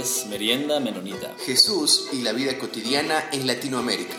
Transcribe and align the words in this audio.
es 0.00 0.26
Merienda 0.30 0.80
Menonita. 0.80 1.34
Jesús 1.44 2.08
y 2.12 2.22
la 2.22 2.32
vida 2.32 2.56
cotidiana 2.58 3.24
en 3.32 3.46
Latinoamérica. 3.46 4.14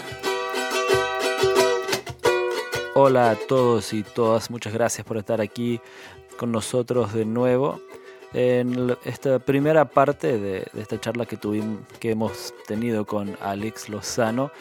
Hola 2.93 3.31
a 3.31 3.35
todos 3.35 3.91
y 3.93 4.03
todas, 4.03 4.51
muchas 4.51 4.73
gracias 4.73 5.07
por 5.07 5.17
estar 5.17 5.41
aquí 5.41 5.81
con 6.37 6.51
nosotros 6.51 7.13
de 7.13 7.25
nuevo. 7.25 7.81
En 8.31 8.95
esta 9.05 9.39
primera 9.39 9.85
parte 9.85 10.37
de, 10.37 10.67
esta 10.77 11.01
charla 11.01 11.25
que, 11.25 11.37
tuvimos, 11.37 11.79
que 11.99 12.11
hemos 12.11 12.53
tenido 12.67 13.05
con 13.05 13.35
Alex 13.41 13.89
Lozano, 13.89 14.51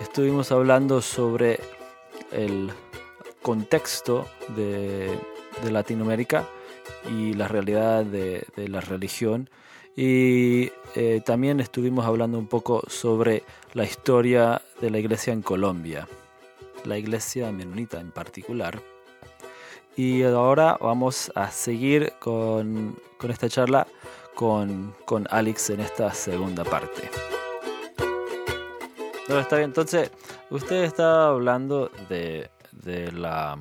estuvimos 0.00 0.52
hablando 0.52 1.02
sobre 1.02 1.58
el 2.30 2.70
contexto 3.42 4.28
de, 4.56 5.18
Latinoamérica 5.68 6.46
y 7.10 7.34
la 7.34 7.48
realidad 7.48 8.04
de, 8.04 8.44
la 8.68 8.80
religión. 8.80 9.50
Y 9.96 10.70
eh, 10.94 11.20
también 11.24 11.60
estuvimos 11.60 12.06
hablando 12.06 12.38
un 12.38 12.46
poco 12.46 12.82
sobre 12.88 13.42
la 13.74 13.84
historia 13.84 14.62
de 14.80 14.90
la 14.90 14.98
iglesia 14.98 15.32
en 15.32 15.42
Colombia, 15.42 16.08
la 16.84 16.96
iglesia 16.96 17.50
menonita 17.52 18.00
en 18.00 18.10
particular. 18.10 18.80
Y 19.96 20.22
ahora 20.22 20.78
vamos 20.80 21.32
a 21.34 21.50
seguir 21.50 22.12
con, 22.18 22.96
esta 23.28 23.48
charla 23.48 23.86
con, 24.34 24.94
con, 25.04 25.26
Alex 25.30 25.70
en 25.70 25.80
esta 25.80 26.14
segunda 26.14 26.64
parte. 26.64 27.10
Está 29.28 29.56
bien. 29.56 29.70
Entonces, 29.70 30.10
usted 30.50 30.84
está 30.84 31.28
hablando 31.28 31.90
de, 32.08 32.50
de 32.72 33.12
la 33.12 33.58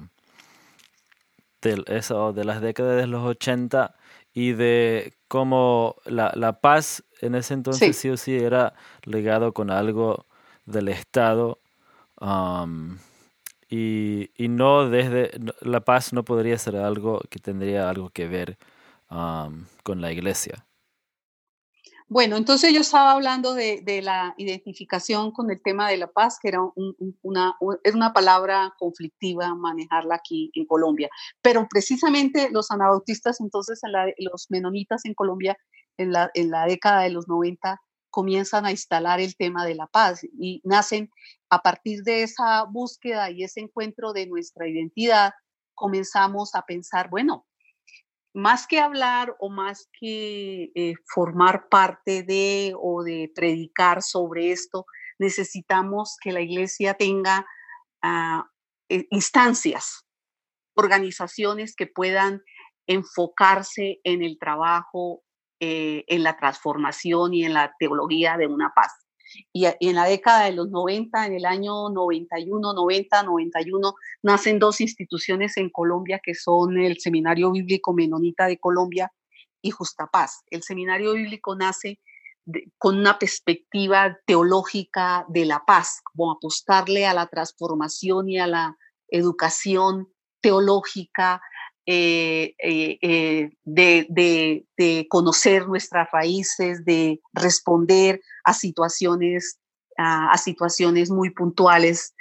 de, 1.62 1.84
eso, 1.88 2.34
de 2.34 2.44
las 2.44 2.62
décadas 2.62 2.98
de 2.98 3.08
los 3.08 3.24
80 3.24 3.96
y 4.34 4.54
de 4.54 5.14
cómo 5.28 5.96
la, 6.06 6.32
la 6.36 6.62
paz 6.62 7.04
en 7.22 7.36
ese 7.36 7.54
entonces 7.54 7.98
sí. 7.98 8.10
o 8.10 8.18
sí 8.18 8.36
era 8.36 8.74
legado 9.04 9.54
con 9.54 9.72
algo 9.72 10.26
del 10.66 10.88
Estado. 10.90 11.60
Um, 12.20 12.98
y, 13.70 14.32
y, 14.36 14.48
no 14.48 14.90
desde 14.90 15.32
la 15.62 15.82
paz 15.82 16.12
no 16.12 16.24
podría 16.24 16.58
ser 16.58 16.76
algo 16.76 17.22
que 17.30 17.40
tendría 17.40 17.90
algo 17.90 18.10
que 18.10 18.28
ver 18.28 18.58
um, 19.12 19.66
con 19.84 20.02
la 20.02 20.12
iglesia. 20.12 20.66
Bueno, 22.12 22.38
entonces 22.38 22.74
yo 22.74 22.82
estaba 22.82 23.12
hablando 23.12 23.54
de, 23.54 24.02
la 24.04 24.34
identificación 24.38 25.32
con 25.32 25.52
el 25.52 25.62
tema 25.62 25.90
de 25.90 25.98
la 25.98 26.08
paz, 26.08 26.40
que 26.42 26.48
era 26.48 26.60
una, 27.22 28.14
palabra 28.16 28.74
conflictiva 28.80 29.54
manejarla 29.54 30.16
aquí 30.16 30.50
en 30.56 30.66
Colombia, 30.66 31.08
pero 31.44 31.68
precisamente 31.70 32.50
los 32.52 32.72
anabautistas, 32.72 33.40
entonces 33.42 33.80
los 34.18 34.48
menonitas 34.50 35.06
en 35.06 35.14
Colombia 35.14 35.56
en 35.98 36.12
la 36.12 36.66
década 36.66 37.04
de 37.04 37.12
los 37.12 37.28
90 37.28 37.80
comienzan 38.10 38.66
a 38.66 38.72
instalar 38.72 39.20
el 39.20 39.36
tema 39.36 39.64
de 39.64 39.76
la 39.76 39.86
paz 39.86 40.22
y 40.24 40.62
nacen 40.64 41.12
a 41.52 41.62
partir 41.62 42.02
de 42.02 42.24
esa 42.24 42.64
búsqueda 42.64 43.30
y 43.30 43.44
ese 43.44 43.60
encuentro 43.60 44.14
de 44.14 44.26
nuestra 44.26 44.68
identidad, 44.68 45.34
comenzamos 45.76 46.56
a 46.56 46.64
pensar, 46.64 47.10
bueno, 47.12 47.46
más 48.34 48.68
que 48.68 48.80
hablar 48.80 49.36
o 49.40 49.50
más 49.50 49.90
que 50.00 50.72
eh, 50.76 50.94
formar 51.06 51.68
parte 51.70 52.24
de 52.24 52.74
o 52.80 53.04
de 53.04 53.32
predicar 53.34 54.02
sobre 54.02 54.52
esto, 54.52 54.86
necesitamos 55.18 56.18
que 56.22 56.32
la 56.32 56.42
iglesia 56.42 56.94
tenga 56.94 57.46
ah, 58.02 58.46
eh, 58.90 59.08
instancias, 59.12 60.06
organizaciones 60.76 61.76
que 61.76 61.88
puedan 61.88 62.42
enfocarse 62.88 64.00
en 64.04 64.24
el 64.24 64.38
trabajo, 64.40 65.24
eh, 65.60 66.06
en 66.08 66.24
la 66.24 66.38
transformación 66.38 67.34
y 67.34 67.46
en 67.46 67.54
la 67.54 67.74
teología 67.78 68.38
de 68.38 68.48
una 68.48 68.72
paz. 68.74 68.92
Y, 69.54 69.66
en 69.66 69.96
la 69.96 70.06
década 70.06 70.46
de 70.46 70.54
los 70.54 70.70
90, 70.70 71.28
en 71.28 71.34
el 71.34 71.46
año 71.46 71.90
91, 71.90 72.74
90, 72.74 73.24
91, 73.24 73.94
nacen 74.24 74.60
dos 74.60 74.82
instituciones 74.82 75.58
en 75.58 75.70
Colombia 75.70 76.20
que 76.24 76.36
son 76.36 76.78
el 76.78 77.00
Seminario 77.00 77.52
Bíblico 77.52 77.94
Menonita 77.94 78.48
de 78.48 78.60
Colombia 78.60 79.12
y 79.62 79.72
Justa 79.72 80.08
Paz. 80.08 80.44
El 80.50 80.64
Seminario 80.64 81.14
Bíblico 81.14 81.56
nace 81.56 82.00
con 82.78 82.98
una 82.98 83.20
perspectiva 83.20 84.18
teológica 84.26 85.26
de 85.30 85.46
la 85.46 85.64
paz, 85.66 86.02
como 86.04 86.32
apostarle 86.32 87.06
a 87.06 87.14
la 87.14 87.28
transformación 87.28 88.30
y 88.30 88.40
a 88.40 88.48
la 88.48 88.78
educación 89.10 90.08
teológica 90.42 91.42
eh, 91.92 92.54
eh, 92.60 93.00
eh, 93.02 93.50
de, 93.66 95.08
conocer 95.10 95.68
nuestras 95.68 96.08
raíces, 96.12 96.86
de 96.86 97.20
responder 97.34 98.22
a 98.44 98.54
situaciones, 98.54 99.58
a, 99.98 100.38
situaciones 100.38 101.10
muy 101.10 101.32
puntuales 101.32 102.14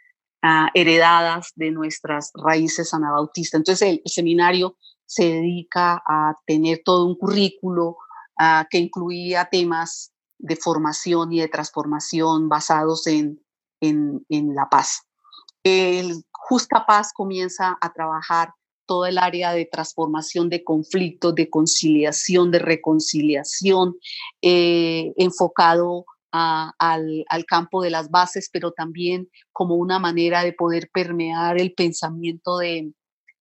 heredadas 0.73 1.53
de 1.55 1.71
nuestras 1.71 2.31
raíces 2.35 2.95
anabautistas. 2.95 3.59
Entonces 3.59 3.87
el, 3.87 4.03
seminario 4.07 4.79
se 5.05 5.25
dedica 5.25 6.03
a 6.07 6.35
tener 6.47 6.81
todo 6.83 7.05
un 7.05 7.19
currículo 7.19 7.99
que 8.71 8.79
incluía 8.79 9.51
temas 9.51 10.15
de 10.39 10.57
formación 10.57 11.31
y 11.35 11.41
de 11.41 11.49
transformación 11.49 12.49
basados 12.49 13.07
en, 13.07 13.45
en, 13.83 14.25
en 14.31 14.55
la 14.55 14.67
paz. 14.71 15.03
El 15.63 16.25
Justa 16.31 16.87
Paz 16.87 17.13
comienza 17.13 17.77
a 17.83 17.93
trabajar 17.93 18.55
todo 18.89 19.07
el 19.07 19.19
área 19.19 19.53
de 19.53 19.67
transformación 19.67 20.49
de 20.49 20.65
conflictos, 20.65 21.35
de 21.35 21.49
conciliación, 21.49 22.51
de 22.51 22.59
reconciliación, 22.59 23.97
eh, 24.43 25.13
enfocado 25.17 26.07
al, 26.33 27.45
campo 27.47 27.83
de 27.83 27.91
las 27.91 28.11
bases, 28.11 28.49
pero 28.53 28.73
también 28.73 29.29
como 29.53 29.77
una 29.77 29.99
manera 29.99 30.43
de 30.43 30.53
poder 30.53 30.91
permear 30.93 31.61
el 31.61 31.73
pensamiento 31.75 32.59
de, 32.59 32.93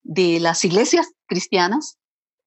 las 0.04 0.64
iglesias 0.64 1.08
cristianas 1.26 1.98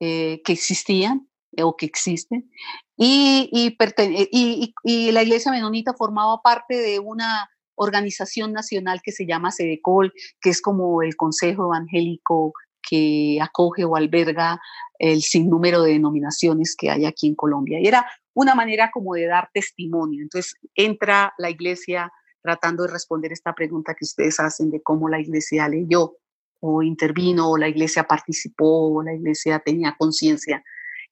eh, 0.00 0.40
que 0.44 0.52
existían 0.52 1.28
eh, 1.56 1.62
o 1.62 1.76
que 1.76 1.86
existen. 1.86 2.50
Y, 2.96 3.48
y, 3.50 4.74
y, 4.84 5.12
la 5.12 5.22
iglesia 5.22 5.50
menonita 5.50 5.94
formaba 5.94 6.42
parte 6.42 6.76
de 6.76 6.98
una 6.98 7.48
organización 7.76 8.52
nacional 8.52 9.00
que 9.02 9.12
se 9.12 9.26
llama 9.26 9.50
SEDECOL, 9.50 10.12
que 10.42 10.50
es 10.50 10.60
como 10.60 11.02
el 11.02 11.16
Consejo 11.16 11.64
Evangélico 11.64 12.52
que 12.90 13.38
acoge 13.40 13.84
o 13.84 13.94
alberga 13.94 14.60
el 14.98 15.22
sinnúmero 15.22 15.82
de 15.82 15.92
denominaciones 15.92 16.74
que 16.76 16.90
hay 16.90 17.06
aquí 17.06 17.28
en 17.28 17.36
Colombia. 17.36 17.78
Y 17.80 17.86
era 17.86 18.04
una 18.34 18.56
manera 18.56 18.90
como 18.92 19.14
de 19.14 19.26
dar 19.26 19.48
testimonio. 19.54 20.22
Entonces 20.22 20.56
entra 20.74 21.32
la 21.38 21.50
iglesia 21.50 22.12
tratando 22.42 22.82
de 22.82 22.92
responder 22.92 23.32
esta 23.32 23.54
pregunta 23.54 23.94
que 23.94 24.04
ustedes 24.04 24.40
hacen 24.40 24.70
de 24.70 24.82
cómo 24.82 25.08
la 25.08 25.20
iglesia 25.20 25.68
leyó 25.68 26.16
o 26.60 26.82
intervino 26.82 27.50
o 27.50 27.56
la 27.56 27.68
iglesia 27.68 28.04
participó 28.04 28.92
o 28.92 29.02
la 29.02 29.14
iglesia 29.14 29.60
tenía 29.60 29.94
conciencia. 29.96 30.64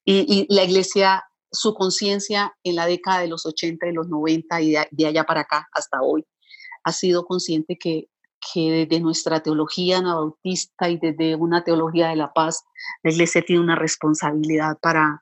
Y, 0.03 0.47
la 0.49 0.63
iglesia, 0.63 1.23
su 1.51 1.73
conciencia 1.75 2.53
en 2.63 2.75
la 2.75 2.87
década 2.87 3.21
de 3.21 3.27
los 3.27 3.45
80 3.45 3.87
y 3.87 3.93
los 3.93 4.09
90 4.09 4.61
y 4.61 4.75
de 4.91 5.05
allá 5.05 5.23
para 5.23 5.41
acá 5.41 5.67
hasta 5.73 6.01
hoy, 6.01 6.25
ha 6.83 6.91
sido 6.91 7.25
consciente 7.25 7.77
que 7.79 8.09
que 8.39 8.87
desde 8.87 9.01
nuestra 9.01 9.41
teología 9.41 9.99
anabautista 9.99 10.89
y 10.89 10.97
desde 10.97 11.35
una 11.35 11.63
teología 11.63 12.09
de 12.09 12.15
la 12.15 12.33
paz, 12.33 12.63
la 13.03 13.11
Iglesia 13.11 13.41
tiene 13.41 13.61
una 13.61 13.75
responsabilidad 13.75 14.77
para, 14.81 15.21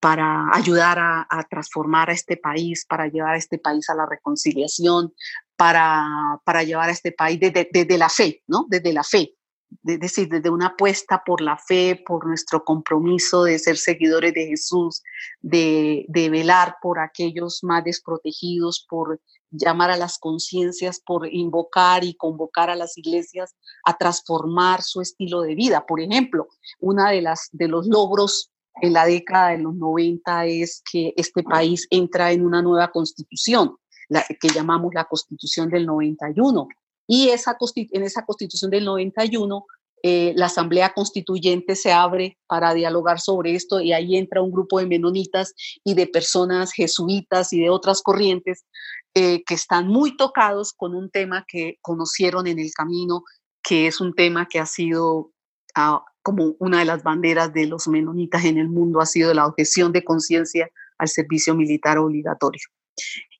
para 0.00 0.48
ayudar 0.54 0.98
a, 0.98 1.46
transformar 1.50 2.10
a 2.10 2.12
este 2.12 2.36
país, 2.36 2.86
para 2.88 3.08
llevar 3.08 3.34
a 3.34 3.38
este 3.38 3.58
país 3.58 3.88
a 3.90 3.94
la 3.94 4.06
reconciliación, 4.06 5.12
para, 5.56 6.06
para 6.44 6.62
llevar 6.62 6.88
a 6.88 6.92
este 6.92 7.12
país 7.12 7.40
desde, 7.40 7.68
desde 7.72 7.98
la 7.98 8.08
fe, 8.08 8.42
¿no? 8.46 8.66
Desde 8.68 8.92
la 8.92 9.02
fe 9.02 9.36
es 9.84 10.00
decir, 10.00 10.28
desde 10.28 10.50
una 10.50 10.68
apuesta 10.68 11.22
por 11.24 11.40
la 11.40 11.56
fe, 11.56 12.02
por 12.06 12.26
nuestro 12.26 12.64
compromiso 12.64 13.44
de 13.44 13.58
ser 13.58 13.76
seguidores 13.76 14.34
de 14.34 14.46
Jesús, 14.46 15.02
de, 15.40 16.06
velar 16.08 16.76
por 16.82 16.98
aquellos 16.98 17.60
más 17.62 17.84
desprotegidos, 17.84 18.84
por 18.88 19.20
llamar 19.50 19.90
a 19.90 19.96
las 19.96 20.18
conciencias, 20.18 21.00
por 21.00 21.32
invocar 21.32 22.04
y 22.04 22.14
convocar 22.14 22.68
a 22.68 22.76
las 22.76 22.98
iglesias 22.98 23.54
a 23.84 23.96
transformar 23.96 24.82
su 24.82 25.00
estilo 25.00 25.42
de 25.42 25.54
vida. 25.54 25.86
Por 25.86 26.00
ejemplo, 26.00 26.48
una 26.80 27.10
de 27.10 27.22
las 27.22 27.48
de 27.52 27.68
los 27.68 27.86
logros 27.86 28.50
en 28.82 28.92
la 28.92 29.06
década 29.06 29.50
de 29.50 29.58
los 29.58 29.74
90 29.74 30.46
es 30.46 30.82
que 30.90 31.14
este 31.16 31.42
país 31.42 31.86
entra 31.90 32.32
en 32.32 32.44
una 32.44 32.60
nueva 32.60 32.90
constitución, 32.90 33.76
la 34.08 34.24
que 34.24 34.48
llamamos 34.48 34.92
la 34.94 35.04
Constitución 35.04 35.70
del 35.70 35.86
91, 35.86 36.68
y 37.06 37.28
esa, 37.28 37.56
en 37.74 38.02
esa 38.02 38.24
constitución 38.24 38.70
del 38.70 38.84
91, 38.84 39.64
eh, 40.02 40.32
la 40.36 40.46
Asamblea 40.46 40.92
Constituyente 40.92 41.74
se 41.74 41.92
abre 41.92 42.38
para 42.46 42.74
dialogar 42.74 43.18
sobre 43.18 43.54
esto 43.54 43.80
y 43.80 43.92
ahí 43.92 44.16
entra 44.16 44.42
un 44.42 44.52
grupo 44.52 44.78
de 44.78 44.86
menonitas 44.86 45.54
y 45.84 45.94
de 45.94 46.06
personas 46.06 46.72
jesuitas 46.72 47.52
y 47.52 47.60
de 47.60 47.70
otras 47.70 48.02
corrientes 48.02 48.66
eh, 49.14 49.42
que 49.44 49.54
están 49.54 49.88
muy 49.88 50.16
tocados 50.16 50.74
con 50.74 50.94
un 50.94 51.10
tema 51.10 51.44
que 51.48 51.78
conocieron 51.80 52.46
en 52.46 52.58
el 52.58 52.70
camino, 52.72 53.24
que 53.62 53.86
es 53.86 54.00
un 54.00 54.14
tema 54.14 54.46
que 54.46 54.60
ha 54.60 54.66
sido 54.66 55.32
ah, 55.74 56.04
como 56.22 56.54
una 56.58 56.80
de 56.80 56.84
las 56.84 57.02
banderas 57.02 57.52
de 57.52 57.66
los 57.66 57.88
menonitas 57.88 58.44
en 58.44 58.58
el 58.58 58.68
mundo, 58.68 59.00
ha 59.00 59.06
sido 59.06 59.32
la 59.32 59.46
objeción 59.46 59.92
de 59.92 60.04
conciencia 60.04 60.68
al 60.98 61.08
servicio 61.08 61.54
militar 61.54 61.98
obligatorio. 61.98 62.62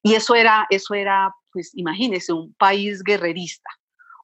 Y 0.03 0.15
eso 0.15 0.35
era, 0.35 0.67
eso 0.71 0.95
era, 0.95 1.33
pues 1.57 1.71
imagínense, 1.75 2.35
un 2.35 2.53
país 2.59 3.03
guerrerista, 3.03 3.71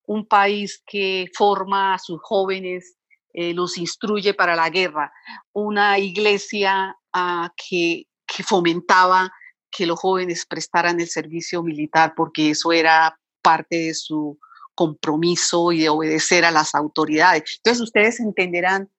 un 0.04 0.26
país 0.26 0.82
que 0.84 1.30
forma 1.34 1.94
a 1.94 1.98
sus 1.98 2.20
jóvenes, 2.20 2.98
eh, 3.32 3.54
los 3.54 3.78
instruye 3.78 4.34
para 4.34 4.54
la 4.54 4.68
guerra, 4.68 5.10
una 5.54 5.98
iglesia 5.98 6.94
ah, 7.14 7.50
que, 7.56 8.04
fomentaba 8.44 9.32
que 9.70 9.86
los 9.86 9.98
jóvenes 9.98 10.44
prestaran 10.44 11.00
el 11.00 11.08
servicio 11.08 11.62
militar 11.62 12.12
porque 12.14 12.50
eso 12.50 12.70
era 12.70 13.18
parte 13.40 13.76
de 13.76 13.94
su 13.94 14.38
compromiso 14.74 15.72
y 15.72 15.80
de 15.80 15.88
obedecer 15.88 16.44
a 16.44 16.50
las 16.50 16.74
autoridades. 16.74 17.44
Entonces 17.56 17.80
ustedes 17.80 18.20
entenderán 18.20 18.90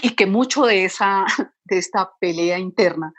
y 0.00 0.10
que 0.10 0.26
mucho 0.26 0.64
de, 0.64 0.84
esa, 0.84 1.24
de 1.64 1.78
esta 1.78 2.08
pelea 2.20 2.60
interna 2.60 3.12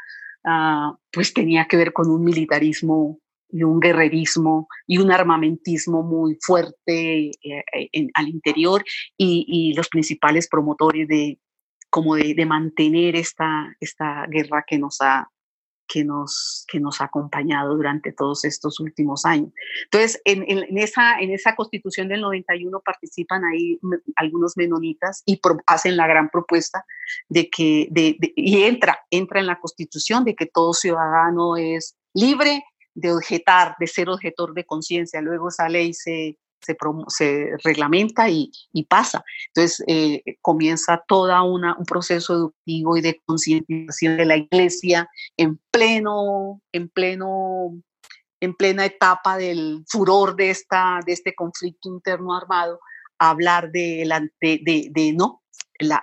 ah, 0.46 0.96
pues 1.12 1.34
tenía 1.34 1.68
que 1.68 1.76
ver 1.76 1.92
con 1.92 2.10
un 2.10 2.24
militarismo 2.24 3.21
y 3.52 3.64
un 3.64 3.80
guerrerismo 3.80 4.68
y 4.88 4.98
un 4.98 5.12
armamentismo 5.12 6.04
muy 6.04 6.38
fuerte 6.42 7.32
eh, 7.44 8.12
al 8.14 8.28
interior 8.30 8.84
y, 9.18 9.74
los 9.76 9.90
principales 9.90 10.48
promotores 10.50 11.08
de 11.08 11.40
como 11.90 12.16
de, 12.16 12.34
de 12.34 12.46
mantener 12.46 13.16
esta, 13.16 13.76
esta 13.80 14.26
guerra 14.28 14.64
que 14.68 14.78
nos 14.78 15.02
ha 15.02 15.30
que 15.92 16.06
nos, 16.06 16.66
que 16.72 16.80
nos 16.80 17.02
ha 17.02 17.06
acompañado 17.06 17.76
durante 17.76 18.14
todos 18.14 18.46
estos 18.46 18.80
últimos 18.80 19.26
años. 19.26 19.52
Entonces, 19.84 20.22
en, 20.24 20.46
en, 20.48 20.78
esa, 20.78 21.20
en 21.20 21.32
esa 21.32 21.54
constitución 21.56 22.08
del 22.08 22.22
91 22.22 22.80
participan 22.80 23.44
ahí 23.44 23.78
algunos 24.16 24.56
menonitas 24.56 25.22
y 25.26 25.42
hacen 25.68 25.98
la 25.98 26.08
gran 26.08 26.30
propuesta 26.30 26.86
de 27.28 27.50
que, 27.50 27.90
de, 27.92 28.18
y 28.38 28.64
entra, 28.64 29.00
entra 29.10 29.42
en 29.42 29.48
la 29.48 29.60
constitución 29.60 30.24
de 30.24 30.34
que 30.34 30.46
todo 30.46 30.74
ciudadano 30.74 31.58
es 31.58 31.98
libre 32.14 32.64
de 32.94 33.14
objetar, 33.14 33.76
de 33.80 33.88
ser 33.88 34.10
objetor 34.10 34.54
de 34.54 34.66
conciencia. 34.66 35.22
Luego 35.22 35.50
esa 35.50 35.70
ley 35.70 35.94
se, 35.94 36.38
se, 37.08 37.50
reglamenta 37.64 38.30
y, 38.30 38.52
pasa. 38.88 39.24
Entonces 39.48 39.84
eh, 39.88 40.22
comienza 40.42 41.04
todo 41.08 41.44
un 41.44 41.86
proceso 41.86 42.34
educativo 42.34 42.98
y 42.98 43.02
de 43.02 43.22
concientización 43.26 44.18
de 44.18 44.26
la 44.26 44.38
iglesia 44.38 45.10
en 45.38 45.60
pleno, 45.72 46.62
en 46.72 46.90
pleno, 46.90 47.82
en 48.40 48.56
plena 48.56 48.86
etapa 48.86 49.38
del 49.38 49.84
furor 49.88 50.36
de, 50.36 50.50
esta, 50.50 51.00
de 51.06 51.14
este 51.14 51.34
conflicto 51.36 51.90
interno 51.90 52.36
armado, 52.36 52.80
hablar 53.20 53.72
de, 53.72 54.04
de, 54.42 54.90
de, 54.92 55.14
no, 55.14 55.44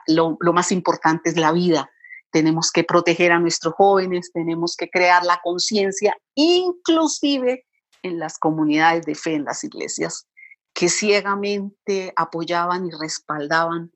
lo, 0.06 0.37
lo 0.40 0.52
más 0.52 0.73
importante 0.73 1.31
es 1.31 1.37
la 1.37 1.52
vida, 1.52 1.90
tenemos 2.31 2.71
que 2.71 2.85
proteger 2.85 3.33
a 3.33 3.39
nuestros 3.39 3.75
jóvenes, 3.75 4.31
tenemos 4.33 4.77
que 4.77 4.89
crear 4.91 5.25
la 5.25 5.41
conciencia, 5.43 6.17
inclusive 6.35 7.65
en 8.03 8.19
las 8.19 8.39
comunidades 8.39 9.05
de 9.07 9.15
fe, 9.15 9.35
en 9.35 9.45
las 9.45 9.65
iglesias, 9.65 10.27
que 10.75 10.89
ciegamente 10.89 12.13
apoyaban 12.17 12.87
y 12.87 12.91
respaldaban 12.91 13.91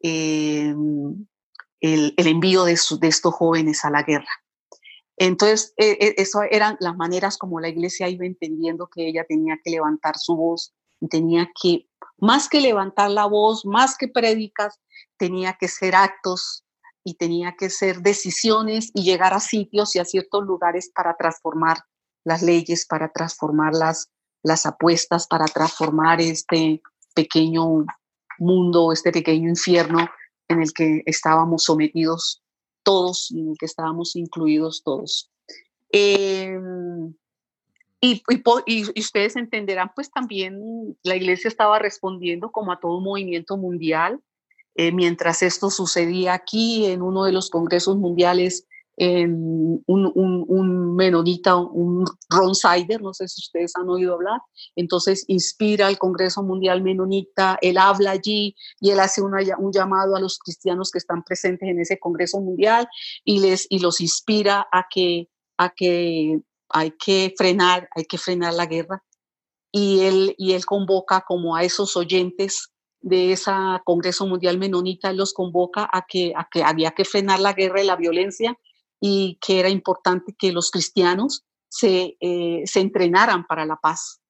em, 0.00 1.26
el, 1.80 2.14
envío 2.16 2.64
de, 2.64 2.72
estos 2.72 3.34
jóvenes 3.34 3.84
a 3.84 3.90
la 3.90 4.02
guerra. 4.02 4.42
Entonces, 5.16 5.74
e, 5.76 5.90
e, 6.00 6.14
eso 6.16 6.42
eran 6.42 6.76
las 6.80 6.96
maneras 6.96 7.36
como 7.36 7.60
la 7.60 7.68
iglesia 7.68 8.08
iba 8.08 8.24
entendiendo 8.24 8.88
que 8.88 9.08
ella 9.08 9.24
tenía 9.28 9.58
que 9.62 9.70
levantar 9.70 10.16
su 10.16 10.36
voz 10.36 10.72
tenía 11.08 11.50
que, 11.60 11.88
más 12.18 12.48
que 12.48 12.60
levantar 12.60 13.10
la 13.10 13.26
voz, 13.26 13.64
más 13.64 13.96
que 13.96 14.08
prédicas, 14.08 14.80
tenía 15.16 15.54
que 15.54 15.68
ser 15.68 15.94
actos 15.94 16.61
y 17.04 17.14
tenía 17.14 17.56
que 17.58 17.70
ser 17.70 18.00
decisiones 18.00 18.90
y 18.94 19.02
llegar 19.02 19.34
a 19.34 19.40
sitios 19.40 19.96
y 19.96 19.98
a 19.98 20.04
ciertos 20.04 20.44
lugares 20.44 20.90
para 20.94 21.16
transformar 21.16 21.78
las 22.24 22.42
leyes, 22.42 22.86
para 22.86 23.10
transformar 23.10 23.74
las, 23.74 24.10
las 24.42 24.66
apuestas 24.66 25.26
para 25.26 25.46
transformar 25.46 26.20
este 26.20 26.82
pequeño 27.14 27.86
mundo, 28.38 28.92
este 28.92 29.12
pequeño 29.12 29.48
infierno 29.48 30.08
en 30.48 30.62
el 30.62 30.72
que 30.72 31.02
estábamos 31.06 31.64
sometidos 31.64 32.42
todos 32.82 33.30
en 33.30 33.50
el 33.50 33.58
que 33.58 33.66
estábamos 33.66 34.16
incluidos 34.16 34.82
todos. 34.82 35.30
Em, 35.90 37.14
y, 38.00 38.22
y, 38.66 39.00
ustedes 39.00 39.36
entenderán, 39.36 39.92
pues 39.94 40.10
también 40.10 40.98
la 41.04 41.14
iglesia 41.14 41.46
estaba 41.46 41.78
respondiendo 41.78 42.50
como 42.50 42.72
a 42.72 42.80
todo 42.80 42.98
un 42.98 43.04
movimiento 43.04 43.56
mundial. 43.56 44.20
Eh, 44.74 44.92
mientras 44.92 45.42
esto 45.42 45.70
sucedía 45.70 46.34
aquí 46.34 46.86
en 46.86 47.02
uno 47.02 47.24
de 47.24 47.32
los 47.32 47.50
congresos 47.50 47.96
mundiales 47.96 48.66
un, 48.96 49.82
un, 49.86 50.96
menonita, 50.96 51.56
un 51.56 52.04
Ron 52.28 52.54
Sider, 52.54 53.00
no 53.00 53.14
sé 53.14 53.26
si 53.28 53.40
ustedes 53.40 53.72
han 53.76 53.88
oído 53.88 54.14
hablar, 54.14 54.40
entonces 54.76 55.24
inspira 55.28 55.86
al 55.86 55.98
Congreso 55.98 56.42
Mundial 56.42 56.82
Menonita, 56.82 57.58
él 57.62 57.78
habla 57.78 58.12
allí 58.12 58.54
y 58.80 58.90
él 58.90 59.00
hace 59.00 59.22
un 59.22 59.72
llamado 59.72 60.14
a 60.14 60.20
los 60.20 60.38
cristianos 60.38 60.90
que 60.90 60.98
están 60.98 61.22
presentes 61.24 61.68
en 61.68 61.80
ese 61.80 61.98
Congreso 61.98 62.40
Mundial 62.40 62.88
y, 63.24 63.40
les, 63.40 63.66
y 63.70 63.78
los 63.78 64.00
inspira 64.00 64.66
a 64.70 64.86
que, 64.90 65.28
a 65.56 65.70
que 65.70 66.40
hay 66.68 66.90
que 66.92 67.34
frenar, 67.36 67.88
hay 67.94 68.04
que 68.04 68.18
frenar 68.18 68.54
la 68.54 68.66
guerra. 68.66 69.02
Y 69.74 70.00
él, 70.00 70.34
y 70.36 70.52
él 70.52 70.66
convoca 70.66 71.24
como 71.26 71.56
a 71.56 71.64
esos 71.64 71.96
oyentes 71.96 72.71
de 73.02 73.32
ese 73.32 73.50
Congreso 73.84 74.26
Mundial 74.26 74.58
Menonita, 74.58 75.12
los 75.12 75.34
convoca 75.34 75.88
a 75.92 76.06
que, 76.08 76.32
a 76.36 76.48
que 76.50 76.62
había 76.62 76.92
que 76.92 77.04
frenar 77.04 77.40
la 77.40 77.52
guerra 77.52 77.82
y 77.82 77.86
la 77.86 77.96
violencia 77.96 78.56
y 79.00 79.38
que 79.44 79.60
era 79.60 79.68
importante 79.68 80.34
que 80.38 80.52
los 80.52 80.70
cristianos 80.70 81.44
se, 81.68 82.16
eh, 82.20 82.62
se 82.64 82.80
entrenaran 82.80 83.46
para 83.46 83.66
la 83.66 83.76
paz 83.76 84.22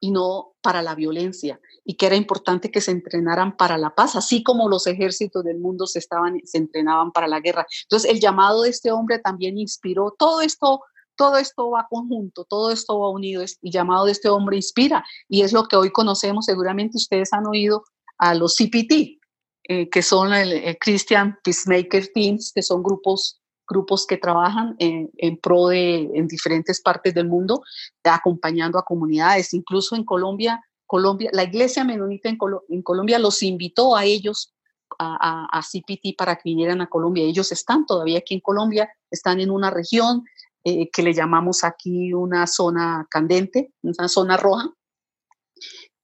y 0.00 0.10
no 0.10 0.54
para 0.62 0.82
la 0.82 0.94
violencia, 0.94 1.60
y 1.84 1.94
que 1.94 2.06
era 2.06 2.16
importante 2.16 2.70
que 2.70 2.80
se 2.80 2.90
entrenaran 2.90 3.56
para 3.56 3.78
la 3.78 3.94
paz, 3.94 4.16
así 4.16 4.42
como 4.42 4.68
los 4.68 4.86
ejércitos 4.86 5.44
del 5.44 5.58
mundo 5.58 5.86
se, 5.86 5.98
estaban, 5.98 6.40
se 6.44 6.58
entrenaban 6.58 7.12
para 7.12 7.28
la 7.28 7.40
guerra. 7.40 7.66
Entonces, 7.82 8.10
el 8.10 8.20
llamado 8.20 8.62
de 8.62 8.70
este 8.70 8.92
hombre 8.92 9.18
también 9.18 9.58
inspiró 9.58 10.14
todo 10.18 10.40
esto. 10.40 10.80
Todo 11.18 11.38
esto 11.38 11.70
va 11.70 11.86
conjunto, 11.88 12.44
todo 12.44 12.70
esto 12.70 12.98
va 13.00 13.08
unido. 13.08 13.40
El 13.40 13.48
llamado 13.62 14.04
de 14.04 14.12
este 14.12 14.28
hombre 14.28 14.56
inspira 14.56 15.02
y 15.30 15.40
es 15.42 15.52
lo 15.54 15.66
que 15.66 15.76
hoy 15.76 15.90
conocemos. 15.90 16.44
Seguramente 16.44 16.98
ustedes 16.98 17.32
han 17.32 17.46
oído 17.46 17.84
a 18.18 18.34
los 18.34 18.56
CPT, 18.56 19.20
eh, 19.68 19.88
que 19.90 20.02
son 20.02 20.32
el 20.32 20.76
Christian 20.78 21.38
Peacemaker 21.42 22.08
Teams, 22.12 22.52
que 22.54 22.62
son 22.62 22.82
grupos 22.82 23.40
grupos 23.68 24.06
que 24.06 24.16
trabajan 24.16 24.76
en, 24.78 25.36
pro 25.38 25.68
de 25.68 26.10
en 26.14 26.28
diferentes 26.28 26.80
partes 26.80 27.14
del 27.14 27.28
mundo, 27.28 27.62
acompañando 28.04 28.78
a 28.78 28.84
comunidades. 28.84 29.52
Incluso 29.54 29.96
en 29.96 30.04
Colombia, 30.04 30.60
Colombia 30.86 31.30
la 31.32 31.44
iglesia 31.44 31.84
menonita 31.84 32.28
en, 32.28 32.82
Colombia 32.82 33.18
los 33.18 33.42
invitó 33.42 33.96
a 33.96 34.04
ellos 34.04 34.54
a, 34.98 35.46
a, 35.52 35.60
CPT 35.62 36.16
para 36.16 36.36
que 36.36 36.42
vinieran 36.44 36.80
a 36.80 36.88
Colombia. 36.88 37.24
Ellos 37.24 37.50
están 37.50 37.86
todavía 37.86 38.18
aquí 38.18 38.34
en 38.34 38.40
Colombia, 38.40 38.88
están 39.10 39.40
en 39.40 39.50
una 39.50 39.70
región 39.70 40.22
eh, 40.64 40.88
que 40.90 41.02
le 41.02 41.12
llamamos 41.12 41.64
aquí 41.64 42.12
una 42.12 42.46
zona 42.46 43.06
candente, 43.10 43.72
una 43.82 44.08
zona 44.08 44.36
roja, 44.36 44.72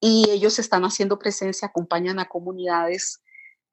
y 0.02 0.28
ellos 0.28 0.58
están 0.58 0.82
haciendo 0.82 1.18
presencia, 1.18 1.68
acompañan 1.68 2.18
a 2.18 2.26
comunidades 2.26 3.22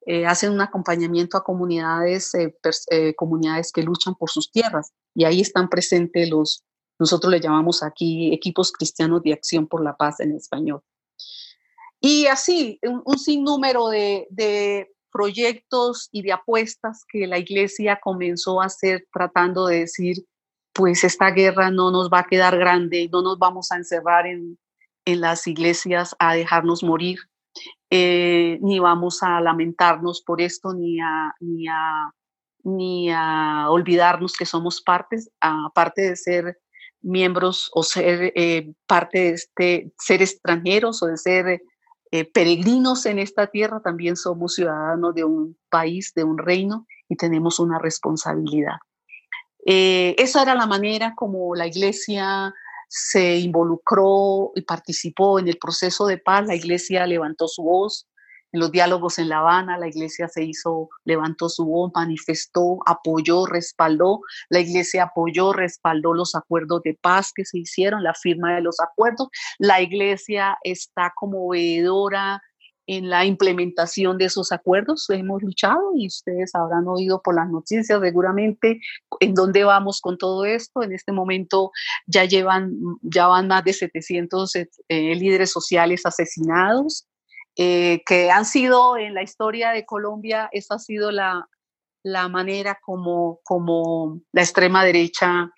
eh, 0.06 0.24
hacen 0.24 0.52
un 0.52 0.62
acompañamiento 0.62 1.36
a 1.36 1.44
comunidades, 1.44 2.34
eh, 2.34 2.56
eh, 2.90 3.14
comunidades 3.14 3.70
que 3.70 3.82
luchan 3.82 4.14
por 4.14 4.30
sus 4.30 4.50
tierras 4.50 4.92
y 5.14 5.24
ahí 5.24 5.42
están 5.42 5.68
presentes 5.68 6.30
los, 6.30 6.64
nosotros 6.98 7.30
le 7.30 7.40
llamamos 7.40 7.82
aquí 7.82 8.32
equipos 8.32 8.72
cristianos 8.72 9.22
de 9.22 9.34
acción 9.34 9.66
por 9.66 9.84
la 9.84 9.96
paz 9.96 10.20
en 10.20 10.32
español. 10.32 10.82
Y 12.00 12.26
así, 12.26 12.78
un, 12.82 13.18
sinnúmero 13.18 13.88
de, 13.88 14.26
de, 14.30 14.90
proyectos 15.12 16.08
y 16.12 16.22
de 16.22 16.32
apuestas 16.32 17.04
que 17.06 17.26
la 17.26 17.36
iglesia 17.36 17.98
comenzó 18.02 18.62
a 18.62 18.66
hacer 18.66 19.06
tratando 19.12 19.66
de 19.66 19.80
decir, 19.80 20.24
pues 20.72 21.04
esta 21.04 21.32
guerra 21.32 21.70
no 21.70 21.90
nos 21.90 22.08
va 22.08 22.20
a 22.20 22.26
quedar 22.26 22.56
grande, 22.56 23.10
no 23.12 23.20
nos 23.20 23.38
vamos 23.38 23.70
a 23.70 23.76
encerrar 23.76 24.26
en, 24.26 24.56
las 25.16 25.46
iglesias 25.46 26.14
a 26.18 26.34
dejarnos 26.34 26.82
morir, 26.82 27.18
eh, 27.90 28.58
ni 28.62 28.78
vamos 28.78 29.22
a 29.22 29.40
lamentarnos 29.40 30.22
por 30.22 30.40
esto, 30.40 30.72
ni 30.72 31.00
a, 31.00 31.34
ni 31.40 31.66
a, 31.68 32.12
ni 32.62 33.10
a 33.10 33.66
olvidarnos 33.68 34.34
que 34.34 34.46
somos 34.46 34.80
partes, 34.80 35.30
aparte 35.40 36.02
de 36.02 36.16
ser 36.16 36.58
miembros 37.02 37.70
o 37.72 37.82
ser 37.82 38.32
eh, 38.36 38.72
parte 38.86 39.18
de 39.18 39.30
este, 39.30 39.92
ser 39.98 40.22
extranjeros 40.22 41.02
o 41.02 41.06
de 41.06 41.16
ser 41.16 41.62
eh, 42.12 42.24
peregrinos 42.30 43.06
en 43.06 43.18
esta 43.18 43.48
tierra, 43.48 43.80
también 43.82 44.16
somos 44.16 44.54
ciudadanos 44.54 45.14
de 45.14 45.24
un 45.24 45.56
país, 45.68 46.12
de 46.14 46.24
un 46.24 46.38
reino 46.38 46.86
y 47.08 47.16
tenemos 47.16 47.58
una 47.58 47.78
responsabilidad. 47.78 48.76
esa 49.64 50.42
era 50.42 50.54
la 50.54 50.66
manera 50.66 51.14
como 51.14 51.54
la 51.54 51.66
iglesia 51.66 52.54
se 52.90 53.38
involucró 53.38 54.50
y 54.56 54.62
participó 54.62 55.38
en 55.38 55.46
el 55.46 55.58
proceso 55.58 56.06
de 56.06 56.18
paz, 56.18 56.46
la 56.46 56.56
iglesia 56.56 57.06
levantó 57.06 57.46
su 57.46 57.62
voz, 57.62 58.08
en 58.52 58.58
los 58.58 58.72
diálogos 58.72 59.20
en 59.20 59.28
La 59.28 59.38
Habana, 59.38 59.78
la 59.78 59.86
iglesia 59.86 60.26
se 60.26 60.42
hizo, 60.42 60.88
levantó 61.04 61.48
su 61.48 61.64
voz, 61.64 61.92
manifestó, 61.94 62.78
apoyó, 62.84 63.46
respaldó, 63.46 64.22
la 64.48 64.58
iglesia 64.58 65.04
apoyó, 65.04 65.52
respaldó 65.52 66.14
los 66.14 66.34
acuerdos 66.34 66.82
de 66.82 66.98
paz 67.00 67.30
que 67.32 67.44
se 67.44 67.58
hicieron, 67.58 68.02
la 68.02 68.14
firma 68.14 68.56
de 68.56 68.62
los 68.62 68.80
acuerdos, 68.80 69.28
la 69.58 69.80
iglesia 69.80 70.58
está 70.64 71.12
como 71.14 71.48
veedora 71.48 72.42
en 72.90 73.08
la 73.08 73.24
implementación 73.24 74.18
de 74.18 74.24
esos 74.24 74.50
acuerdos. 74.50 75.08
Hemos 75.10 75.44
luchado 75.44 75.92
y 75.94 76.08
ustedes 76.08 76.56
habrán 76.56 76.88
oído 76.88 77.22
por 77.22 77.36
las 77.36 77.48
noticias 77.48 77.86
seguramente 77.86 78.80
en 79.20 79.32
dónde 79.32 79.62
vamos 79.62 80.00
con 80.00 80.18
todo 80.18 80.44
esto. 80.44 80.82
En 80.82 80.92
este 80.92 81.12
momento 81.12 81.70
ya 82.06 82.24
llevan, 82.24 82.72
ya 83.02 83.28
van 83.28 83.46
más 83.46 83.62
de 83.62 83.74
700 83.74 84.56
eh, 84.56 84.68
líderes 84.88 85.52
sociales 85.52 86.04
asesinados. 86.04 87.06
Eh, 87.56 88.02
que 88.06 88.28
han 88.30 88.44
sido 88.44 88.96
en 88.96 89.14
la 89.14 89.22
historia 89.22 89.70
de 89.70 89.86
Colombia, 89.86 90.48
esa 90.50 90.74
ha 90.74 90.78
sido 90.80 91.12
la, 91.12 91.48
la 92.02 92.28
manera 92.28 92.76
como, 92.82 93.38
como 93.44 94.20
la 94.32 94.42
extrema 94.42 94.84
derecha 94.84 95.52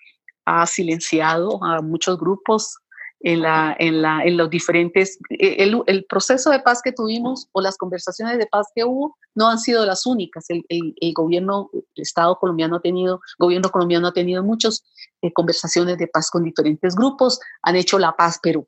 ha 0.45 0.67
silenciado 0.67 1.63
a 1.63 1.81
muchos 1.81 2.19
grupos 2.19 2.77
en, 3.23 3.41
la, 3.41 3.75
en, 3.79 4.01
la, 4.01 4.23
en 4.23 4.35
los 4.37 4.49
diferentes, 4.49 5.17
e, 5.29 5.63
el, 5.63 5.81
el, 5.87 6.05
proceso 6.05 6.51
de 6.51 6.59
paz 6.59 6.81
que 6.83 6.91
tuvimos 6.91 7.47
o 7.53 7.61
las 7.61 7.77
conversaciones 7.77 8.37
de 8.37 8.47
paz 8.47 8.67
que 8.75 8.83
hubo 8.83 9.17
no 9.33 9.49
han 9.49 9.59
sido 9.59 9.85
las 9.85 10.05
únicas. 10.05 10.49
El, 10.49 10.63
el, 10.67 10.93
el 10.99 11.13
gobierno, 11.13 11.69
el 11.73 11.83
Estado 11.95 12.37
colombiano 12.37 12.75
ha 12.75 12.81
tenido, 12.81 13.21
gobierno 13.39 13.69
colombiano 13.69 14.09
ha 14.09 14.13
tenido 14.13 14.43
muchas 14.43 14.83
eh, 15.21 15.31
conversaciones 15.31 15.97
de 15.97 16.07
paz 16.07 16.29
con 16.29 16.43
diferentes 16.43 16.95
grupos, 16.95 17.39
han 17.61 17.77
hecho 17.77 17.97
la 17.97 18.13
paz, 18.15 18.39
pero 18.43 18.67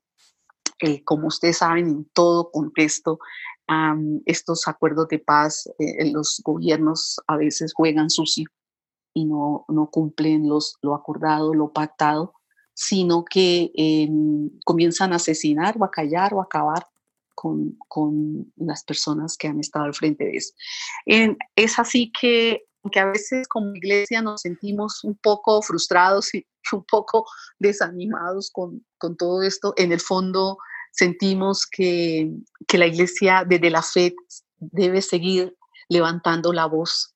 eh, 0.79 1.03
como 1.03 1.27
ustedes 1.27 1.57
saben, 1.57 1.87
en 1.87 2.09
todo 2.13 2.49
contexto, 2.49 3.19
estos 4.25 4.67
acuerdos 4.67 5.07
de 5.07 5.17
paz, 5.17 5.67
eh, 5.79 6.11
los 6.11 6.39
gobiernos 6.45 7.19
a 7.25 7.35
veces 7.35 7.73
juegan 7.73 8.11
sucio 8.11 8.45
y 9.11 9.25
no, 9.25 9.65
no 9.67 9.89
cumplen 9.89 10.47
los, 10.47 10.77
lo 10.83 10.93
acordado, 10.93 11.53
lo 11.55 11.73
pactado, 11.73 12.35
sino 12.75 13.23
que 13.23 13.71
em, 13.73 14.51
comienzan 14.65 15.13
a 15.13 15.15
asesinar 15.15 15.75
o 15.79 15.85
a 15.85 15.89
callar 15.89 16.33
o 16.33 16.41
a 16.41 16.43
acabar 16.43 16.85
con, 17.33 17.77
con, 17.87 18.51
las 18.57 18.83
personas 18.83 19.37
que 19.37 19.47
han 19.47 19.59
estado 19.59 19.85
al 19.85 19.93
frente 19.93 20.25
de 20.25 20.37
eso. 20.37 20.53
es 21.55 21.79
así 21.79 22.11
que, 22.19 22.65
que 22.91 22.99
a 22.99 23.05
veces 23.05 23.47
como 23.47 23.75
iglesia 23.75 24.21
nos 24.21 24.41
sentimos 24.41 25.03
un 25.03 25.15
poco 25.15 25.61
frustrados 25.61 26.33
y 26.35 26.45
un 26.73 26.83
poco 26.83 27.25
desanimados 27.59 28.51
con, 28.51 28.85
con 28.97 29.15
todo 29.15 29.41
esto. 29.41 29.73
En 29.77 29.91
el 29.91 30.01
fondo 30.01 30.57
sentimos 30.91 31.65
que, 31.65 32.29
que 32.67 32.77
la 32.77 32.87
iglesia 32.87 33.45
desde 33.47 33.69
la 33.69 33.81
fe 33.81 34.15
debe 34.59 35.01
seguir 35.01 35.55
levantando 35.87 36.51
la 36.51 36.65
voz 36.65 37.14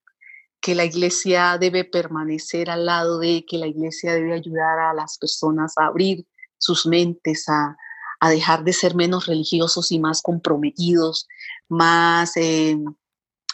que 0.60 0.74
la 0.74 0.84
iglesia 0.84 1.56
debe 1.58 1.84
permanecer 1.84 2.70
al 2.70 2.86
lado 2.86 3.18
de, 3.18 3.44
que 3.48 3.58
la 3.58 3.66
iglesia 3.66 4.12
debe 4.12 4.34
ayudar 4.34 4.78
a 4.78 4.94
las 4.94 5.18
personas 5.18 5.76
a 5.78 5.86
abrir 5.86 6.26
sus 6.58 6.86
mentes, 6.86 7.48
a, 7.48 7.76
dejar 8.28 8.64
de 8.64 8.74
ser 8.74 8.94
menos 8.94 9.24
religiosos 9.24 9.90
y 9.92 9.98
más 9.98 10.20
comprometidos, 10.20 11.26
más, 11.70 12.36
eh, 12.36 12.76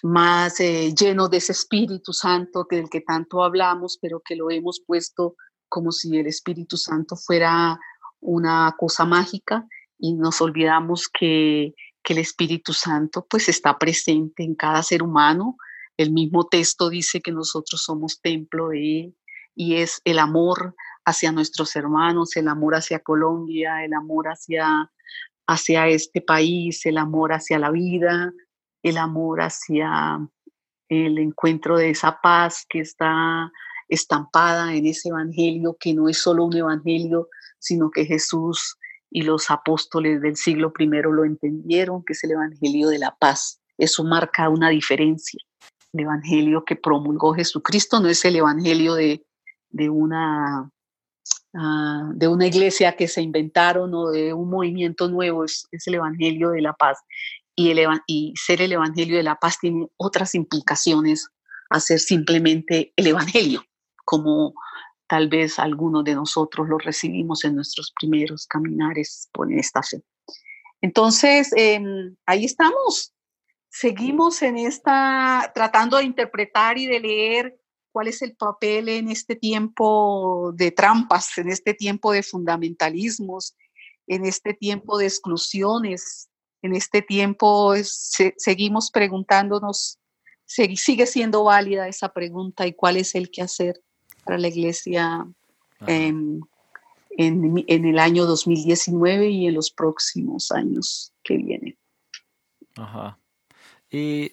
más 0.03 0.59
eh, 0.59 0.93
llenos 0.93 1.31
de 1.31 1.37
ese 1.37 1.53
Espíritu 1.53 2.13
Santo 2.13 2.67
del 2.69 2.91
que 2.91 3.01
tanto 3.01 3.45
hablamos, 3.45 3.97
pero 4.03 4.21
que 4.21 4.35
lo 4.35 4.51
hemos 4.51 4.81
puesto 4.85 5.37
como 5.69 5.93
si 5.93 6.17
el 6.19 6.27
Espíritu 6.27 6.77
Santo 6.77 7.15
fuera 7.15 7.79
una 8.21 8.75
cosa 8.77 9.05
mágica 9.05 9.65
y 9.99 10.15
nos 10.15 10.41
olvidamos 10.41 11.09
que, 11.09 11.73
que 12.03 12.13
el 12.15 12.19
Espíritu 12.19 12.73
Santo 12.73 13.25
pues 13.31 13.49
está 13.49 13.79
presente 13.79 14.43
en 14.43 14.57
cada 14.57 14.83
ser 14.83 15.03
humano, 15.03 15.57
el 15.97 16.13
mismo 16.13 16.47
texto 16.47 16.91
dice 16.91 17.21
que 17.21 17.33
nosotros 17.33 17.83
somos 17.83 18.21
templo 18.21 18.69
de 18.69 19.01
Él 19.01 19.17
y 19.55 19.77
es 19.77 20.01
el 20.05 20.19
amor 20.19 20.75
hacia 21.05 21.33
nuestros 21.33 21.75
hermanos, 21.77 22.37
el 22.37 22.49
amor 22.49 22.75
hacia 22.75 22.99
Colombia, 22.99 23.85
el 23.85 23.95
amor 23.95 24.27
hacia, 24.27 24.91
hacia 25.47 25.89
este 25.89 26.21
país, 26.21 26.85
el 26.85 26.99
amor 26.99 27.33
hacia 27.33 27.59
la 27.59 27.71
vida, 27.71 28.33
el 28.83 28.99
amor 28.99 29.41
hacia 29.41 30.19
el 30.89 31.19
encuentro 31.19 31.79
de 31.79 31.91
esa 31.91 32.21
paz 32.21 32.67
que 32.69 32.81
está 32.81 33.51
estampada 33.89 34.75
en 34.75 34.87
ese 34.87 35.09
evangelio, 35.09 35.77
que 35.81 35.95
no 35.95 36.09
es 36.09 36.19
solo 36.19 36.45
un 36.45 36.57
evangelio, 36.57 37.29
sino 37.59 37.91
que 37.91 38.05
Jesús 38.05 38.77
y 39.11 39.23
los 39.23 39.51
apóstoles 39.51 40.21
del 40.21 40.37
siglo 40.37 40.73
I 40.79 40.87
lo 40.87 41.25
entendieron, 41.25 42.05
que 42.05 42.13
es 42.13 42.25
el 42.25 42.33
evangelio 42.33 42.89
de 42.89 42.99
la 42.99 43.17
paz. 43.17 43.61
Eso 43.79 44.05
marca 44.05 44.49
una 44.49 44.69
diferencia 44.71 45.46
el 45.97 46.05
evangelio 46.05 46.65
que 46.65 46.77
promulgó 46.77 47.35
Jesucristo 47.35 48.01
no 48.01 48.09
es 48.09 48.25
el 48.25 48.37
evangelio 48.37 48.95
de, 48.95 49.21
una, 49.89 50.71
ah, 51.55 52.11
de 52.15 52.29
una 52.29 52.47
iglesia 52.47 52.97
que 52.97 53.09
se 53.09 53.23
inventaron 53.23 53.95
o 53.95 54.11
de 54.11 54.33
un 54.33 54.51
movimiento 54.51 55.09
nuevo, 55.09 55.45
es, 55.45 55.67
el 55.87 55.95
evangelio 55.95 56.51
de 56.51 56.61
la 56.63 56.75
paz. 56.75 56.99
Y, 57.55 57.71
el, 57.71 57.89
y 58.07 58.35
ser 58.37 58.61
el 58.61 58.73
evangelio 58.73 59.17
de 59.17 59.23
la 59.23 59.37
paz 59.37 59.59
tiene 59.59 59.87
otras 59.97 60.35
implicaciones 60.35 61.29
a 61.71 61.81
ser 61.81 61.99
simplemente 61.99 62.93
el 62.97 63.07
evangelio, 63.07 63.65
como 64.05 64.55
tal 65.09 65.29
vez 65.29 65.59
algunos 65.59 66.05
de 66.05 66.15
nosotros 66.15 66.69
lo 66.69 66.79
recibimos 66.79 67.45
en 67.45 67.55
nuestros 67.55 67.93
primeros 67.99 68.47
caminares 68.47 69.29
por 69.33 69.51
esta 69.53 69.83
fe. 69.83 70.03
Entonces, 70.83 71.51
em, 71.57 72.15
ahí 72.27 72.45
estamos, 72.45 73.13
seguimos 73.79 74.41
en 74.41 74.57
esta, 74.57 75.53
tratando 75.55 75.99
de 75.99 76.05
interpretar 76.05 76.79
y 76.79 76.87
de 76.87 76.99
leer 76.99 77.61
cuál 77.93 78.09
es 78.09 78.23
el 78.23 78.35
papel 78.35 78.89
en 78.89 79.11
este 79.11 79.37
tiempo 79.37 80.53
de 80.55 80.71
trampas, 80.71 81.37
en 81.37 81.51
este 81.51 81.75
tiempo 81.75 82.13
de 82.13 82.23
fundamentalismos, 82.23 83.55
en 84.07 84.25
este 84.25 84.55
tiempo 84.55 84.97
de 84.97 85.07
exclusiones, 85.07 86.31
en 86.63 86.75
este 86.75 87.03
tiempo 87.03 87.75
seguimos 87.83 88.91
preguntándonos, 88.91 89.99
sigue 90.47 91.07
siendo 91.07 91.45
válida 91.45 91.87
esa 91.87 92.09
pregunta 92.15 92.67
y 92.67 92.73
cuál 92.73 92.97
es 92.97 93.15
el 93.15 93.31
que 93.31 93.43
hacer 93.43 93.83
para 94.25 94.39
la 94.39 94.49
iglesia 94.49 95.27
en, 95.87 96.41
en, 97.11 97.65
en, 97.67 97.85
el 97.85 97.99
año 97.99 98.25
2019 98.25 99.29
y 99.29 99.49
en 99.49 99.55
los 99.55 99.71
próximos 99.71 100.51
años 100.51 101.13
que 101.23 101.37
vienen. 101.37 101.79
Ajá. 102.77 103.19
Y 103.91 104.33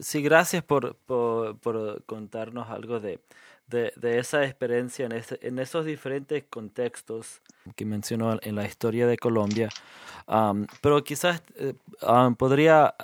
sí, 0.00 0.22
gracias 0.22 0.62
por, 0.64 0.96
por, 0.96 2.02
contarnos 2.06 2.68
algo 2.70 3.00
de, 3.00 3.20
de, 3.66 4.18
esa 4.18 4.44
experiencia 4.44 5.06
en, 5.06 5.22
en 5.42 5.58
esos 5.58 5.84
diferentes 5.84 6.44
contextos 6.48 7.42
que 7.76 7.84
mencionó 7.84 8.38
en 8.42 8.56
la 8.56 8.64
historia 8.64 9.06
de 9.06 9.18
Colombia. 9.18 9.68
pero 10.80 11.04
quizás 11.04 11.42
eh, 11.56 11.74
podría, 12.36 12.94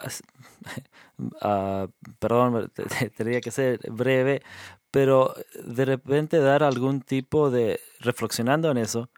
uh, 1.19 1.89
perdón, 2.19 2.73
tendría 3.17 3.41
que 3.41 3.51
ser 3.51 3.79
breve, 3.91 4.43
pero 4.91 5.35
de 5.65 5.85
repente 5.85 6.39
dar 6.39 6.63
algún 6.63 7.03
tipo 7.03 7.51
de, 7.51 7.81
reflexionando 8.01 8.71
en 8.71 8.79
eso, 8.79 9.11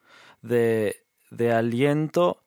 de, 0.43 1.05
de 1.31 1.53
aliento 1.53 2.43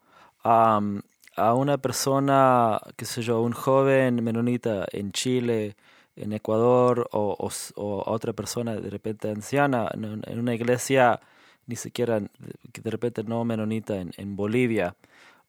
a 1.40 1.54
una 1.54 1.78
persona, 1.78 2.80
qué 2.98 3.06
sé 3.06 3.22
yo, 3.22 3.42
un 3.42 3.54
joven 3.54 4.24
menonita 4.24 4.86
en 4.92 5.12
Chile, 5.12 5.76
en 6.16 6.34
Ecuador, 6.34 7.08
o, 7.12 7.50
a 7.78 8.12
otra 8.12 8.34
persona 8.34 8.76
de 8.76 8.90
repente 8.90 9.30
anciana 9.30 9.90
en, 9.94 10.40
una 10.40 10.54
iglesia, 10.54 11.22
ni 11.66 11.76
siquiera 11.76 12.20
de 12.20 12.92
repente 12.92 13.24
no 13.24 13.46
menonita 13.46 13.96
en, 13.98 14.36
Bolivia 14.36 14.96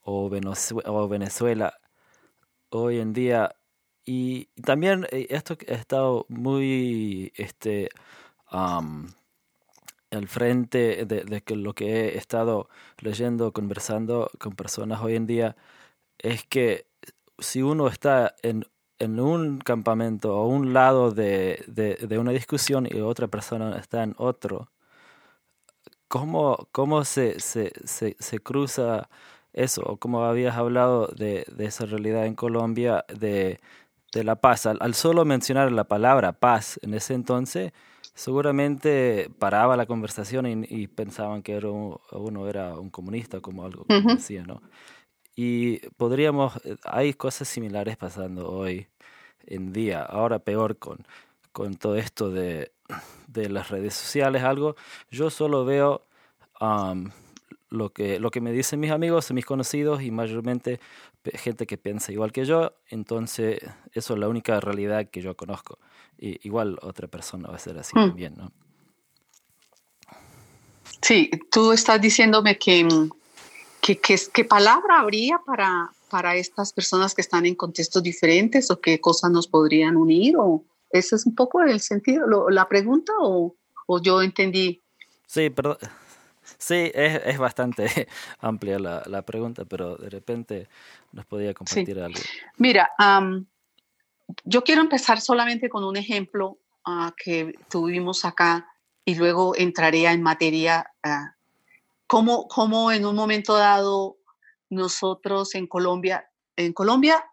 o 0.03 0.29
Venezuela, 0.31 0.91
o 0.93 1.09
Venezuela 1.09 1.75
hoy 2.71 3.01
en 3.01 3.13
día. 3.13 3.57
Y, 4.05 4.47
también 4.63 5.07
eh, 5.11 5.27
esto 5.31 5.57
ha 5.69 5.75
estado 5.75 6.27
muy 6.29 7.33
este, 7.37 7.89
al 8.47 10.29
frente 10.29 11.05
de, 11.07 11.25
de, 11.25 11.57
lo 11.57 11.75
que 11.75 11.87
he 11.87 12.19
estado 12.19 12.69
leyendo, 12.99 13.53
conversando 13.53 14.31
con 14.39 14.55
personas 14.55 15.01
hoy 15.03 15.17
en 15.17 15.27
día, 15.27 15.57
es 16.23 16.45
que 16.45 16.87
si 17.39 17.63
uno 17.63 17.89
está 17.89 18.35
en, 18.43 18.67
en 18.99 19.21
un 19.21 19.59
campamento 19.59 20.37
o 20.37 20.47
un 20.47 20.73
lado 20.73 21.11
de, 21.11 21.65
de, 21.67 22.19
una 22.19 22.33
discusión 22.33 22.87
y 22.91 23.01
otra 23.01 23.29
persona 23.29 23.79
está 23.79 24.03
en 24.03 24.15
otro, 24.19 24.71
¿cómo, 26.09 26.69
cómo 26.73 27.05
se, 27.05 27.41
se, 27.41 27.73
se, 27.85 28.17
se 28.19 28.39
cruza 28.41 29.09
eso? 29.53 29.83
O 29.85 29.97
como 29.97 30.25
habías 30.25 30.57
hablado 30.57 31.07
de, 31.09 31.47
de 31.49 31.65
esa 31.67 31.87
realidad 31.87 32.27
en 32.27 32.35
Colombia, 32.35 33.05
de, 33.09 33.59
de 34.13 34.25
la 34.25 34.37
paz. 34.37 34.67
Al, 34.67 34.95
solo 34.95 35.25
mencionar 35.25 35.71
la 35.73 35.85
palabra 35.85 36.33
paz 36.33 36.79
en 36.83 36.95
ese 36.95 37.15
entonces, 37.15 37.73
seguramente 38.15 39.31
paraba 39.39 39.77
la 39.77 39.87
conversación 39.87 40.47
y, 40.47 40.87
pensaban 40.89 41.43
que 41.43 41.55
era 41.55 41.71
uno 41.71 42.49
era 42.49 42.79
un 42.79 42.91
comunista, 42.91 43.41
como 43.41 43.65
algo 43.65 43.85
que 43.85 44.01
decía, 44.03 44.45
¿no? 44.45 44.61
Y 45.43 45.79
podríamos, 45.97 46.55
eh, 46.67 46.77
hay 46.85 47.15
cosas 47.15 47.49
similares 47.49 47.97
pasando 47.97 48.51
hoy 48.51 48.89
en 49.47 49.73
día, 49.73 50.03
ahora 50.03 50.39
peor 50.39 50.77
con, 50.77 51.07
con 51.51 51.77
todo 51.77 51.97
esto 51.97 52.31
de, 52.31 52.73
de 53.27 53.49
las 53.49 53.71
redes 53.71 53.95
sociales, 53.95 54.43
algo, 54.43 54.77
yo 55.11 55.31
solo 55.31 55.65
veo 55.65 56.05
lo, 57.71 57.89
que, 57.89 58.21
lo 58.21 58.31
que 58.31 58.43
me 58.43 58.53
dicen 58.53 58.81
mis 58.81 58.91
amigos, 58.91 59.33
mis 59.33 59.47
conocidos 59.47 60.03
y 60.03 60.11
mayormente 60.11 60.79
gente 61.33 61.67
que 61.67 61.79
piensa 61.79 62.13
igual 62.13 62.33
que 62.33 62.45
yo, 62.45 62.75
entonces 62.91 63.63
eso 63.93 64.13
es 64.13 64.21
la 64.21 64.29
única 64.29 64.61
realidad 64.61 65.09
que 65.09 65.23
yo 65.23 65.39
conozco. 65.39 65.79
Y 66.19 66.47
igual 66.47 66.79
otra 66.83 67.09
persona 67.09 67.49
va 67.49 67.57
a 67.57 67.59
ser 67.59 67.79
así 67.79 67.99
mm. 67.99 68.09
también, 68.09 68.35
¿no? 68.37 68.53
Sí, 71.01 71.31
tú 71.51 71.73
estás 71.73 71.99
diciéndome 71.99 72.59
que, 72.59 73.09
que, 73.81 73.99
qué 73.99 74.45
palabra 74.45 75.01
habría 75.01 75.41
para, 75.45 75.91
para 76.09 76.37
estas 76.37 76.73
personas 76.73 77.15
que 77.15 77.21
están 77.21 77.47
en 77.47 77.55
contextos 77.55 78.03
diferentes 78.03 78.71
o 78.71 78.81
qué 78.81 79.01
cosas 79.01 79.31
nos 79.31 79.47
podrían 79.49 79.97
unir 79.97 80.37
o 80.37 80.65
ese 80.91 81.17
es 81.17 81.27
un 81.27 81.35
poco 81.35 81.63
el 81.63 81.81
sentido, 81.81 82.27
la 82.51 82.69
pregunta 82.69 83.13
o, 83.21 83.55
o 83.87 84.03
yo 84.03 84.23
entendí. 84.23 84.83
Sí, 85.27 85.51
perdón. 85.51 85.79
Sí, 86.59 86.91
es, 86.93 87.21
es 87.25 87.39
bastante 87.39 88.09
amplia 88.41 88.79
la, 88.79 89.03
la, 89.07 89.23
pregunta, 89.23 89.65
pero 89.65 89.97
de 89.97 90.11
repente 90.11 90.69
nos 91.13 91.25
podía 91.27 91.55
compartir 91.55 92.01
algo. 92.01 92.19
Mira, 92.59 92.91
yo 94.45 94.65
quiero 94.65 94.81
empezar 94.81 95.21
solamente 95.21 95.69
con 95.69 95.85
un 95.85 95.97
ejemplo 95.97 96.59
uh, 96.87 97.11
que 97.17 97.55
tuvimos 97.69 98.25
acá 98.25 98.69
y 99.05 99.15
luego 99.15 99.55
entraré 99.57 100.07
en 100.07 100.23
materia. 100.23 100.91
Uh, 101.05 101.40
cómo, 102.11 102.49
cómo 102.49 102.91
en 102.91 103.07
un 103.07 103.15
momento 103.15 103.55
dado 103.55 104.19
nosotros 104.69 105.55
en 105.55 105.69
Colombia, 105.69 106.29
en 106.57 106.73
Colombia, 106.73 107.25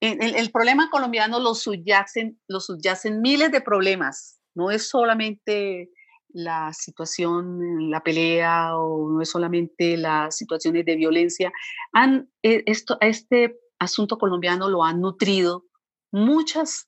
el, 0.00 0.34
el 0.34 0.50
problema 0.50 0.90
colombiano 0.90 1.40
lo 1.40 1.54
subyacen, 1.54 2.38
lo 2.46 2.60
subyacen 2.60 3.22
miles 3.22 3.50
de 3.52 3.62
problemas. 3.62 4.38
No 4.54 4.70
es 4.70 4.86
solamente 4.86 5.90
la 6.28 6.74
situación, 6.74 7.90
la 7.90 8.02
pelea 8.02 8.76
o 8.76 9.12
no 9.12 9.22
es 9.22 9.30
solamente 9.30 9.96
las 9.96 10.36
situaciones 10.36 10.84
de 10.84 10.96
violencia. 10.96 11.50
Han, 11.94 12.30
eh, 12.42 12.62
esto, 12.66 12.98
este 13.00 13.58
asunto 13.78 14.18
colombiano 14.18 14.68
lo 14.68 14.84
han 14.84 15.00
nutrido 15.00 15.64
muchas 16.10 16.86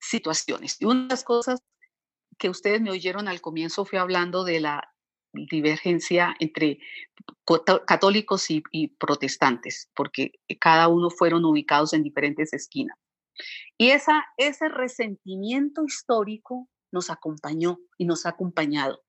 situaciones. 0.00 0.80
Y 0.80 0.86
una 0.86 1.02
de 1.02 1.08
las 1.10 1.24
cosas 1.24 1.60
que 2.38 2.48
ustedes 2.48 2.80
me 2.80 2.90
oyeron 2.90 3.28
al 3.28 3.42
comienzo 3.42 3.84
fue 3.84 3.98
hablando 3.98 4.42
de 4.42 4.60
la 4.60 4.91
divergencia 5.32 6.34
entre 6.38 6.78
católicos 7.86 8.46
y, 8.48 8.88
protestantes, 8.98 9.90
porque 9.94 10.32
cada 10.60 10.88
uno 10.88 11.10
fueron 11.10 11.44
ubicados 11.44 11.92
en 11.92 12.02
diferentes 12.02 12.52
esquinas. 12.52 12.96
Y 13.78 13.90
esa, 13.90 14.24
ese 14.36 14.68
resentimiento 14.68 15.84
histórico 15.84 16.68
nos 16.92 17.10
acompañó 17.10 17.78
y 17.98 18.04
nos 18.04 18.26
ha 18.26 18.30
acompañado. 18.30 19.02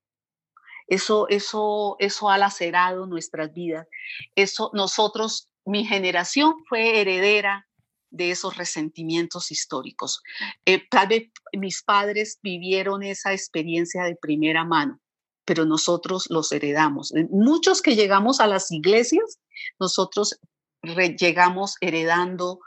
Eso, 0.87 1.27
eso, 1.29 1.95
eso 1.99 2.29
ha 2.29 2.37
lacerado 2.37 3.05
nuestras 3.05 3.53
vidas. 3.53 3.87
Eso, 4.35 4.71
nosotros, 4.73 5.49
mi 5.65 5.85
generación 5.85 6.55
fue 6.67 6.99
heredera 7.01 7.67
de 8.13 8.31
esos 8.31 8.57
resentimientos 8.57 9.51
históricos. 9.51 10.21
Eh, 10.65 10.87
tal 10.89 11.07
vez 11.07 11.31
mis 11.57 11.81
padres 11.83 12.39
vivieron 12.43 13.01
esa 13.01 13.33
experiencia 13.33 14.03
de 14.03 14.15
primera 14.15 14.63
mano, 14.63 15.01
pero 15.45 15.65
nosotros 15.65 16.27
los 16.29 16.51
heredamos. 16.51 17.13
Muchos 17.29 17.81
que 17.81 17.95
llegamos 17.95 18.39
a 18.39 18.47
las 18.47 18.71
iglesias, 18.71 19.39
nosotros 19.79 20.39
llegamos 20.81 21.75
heredando 21.81 22.59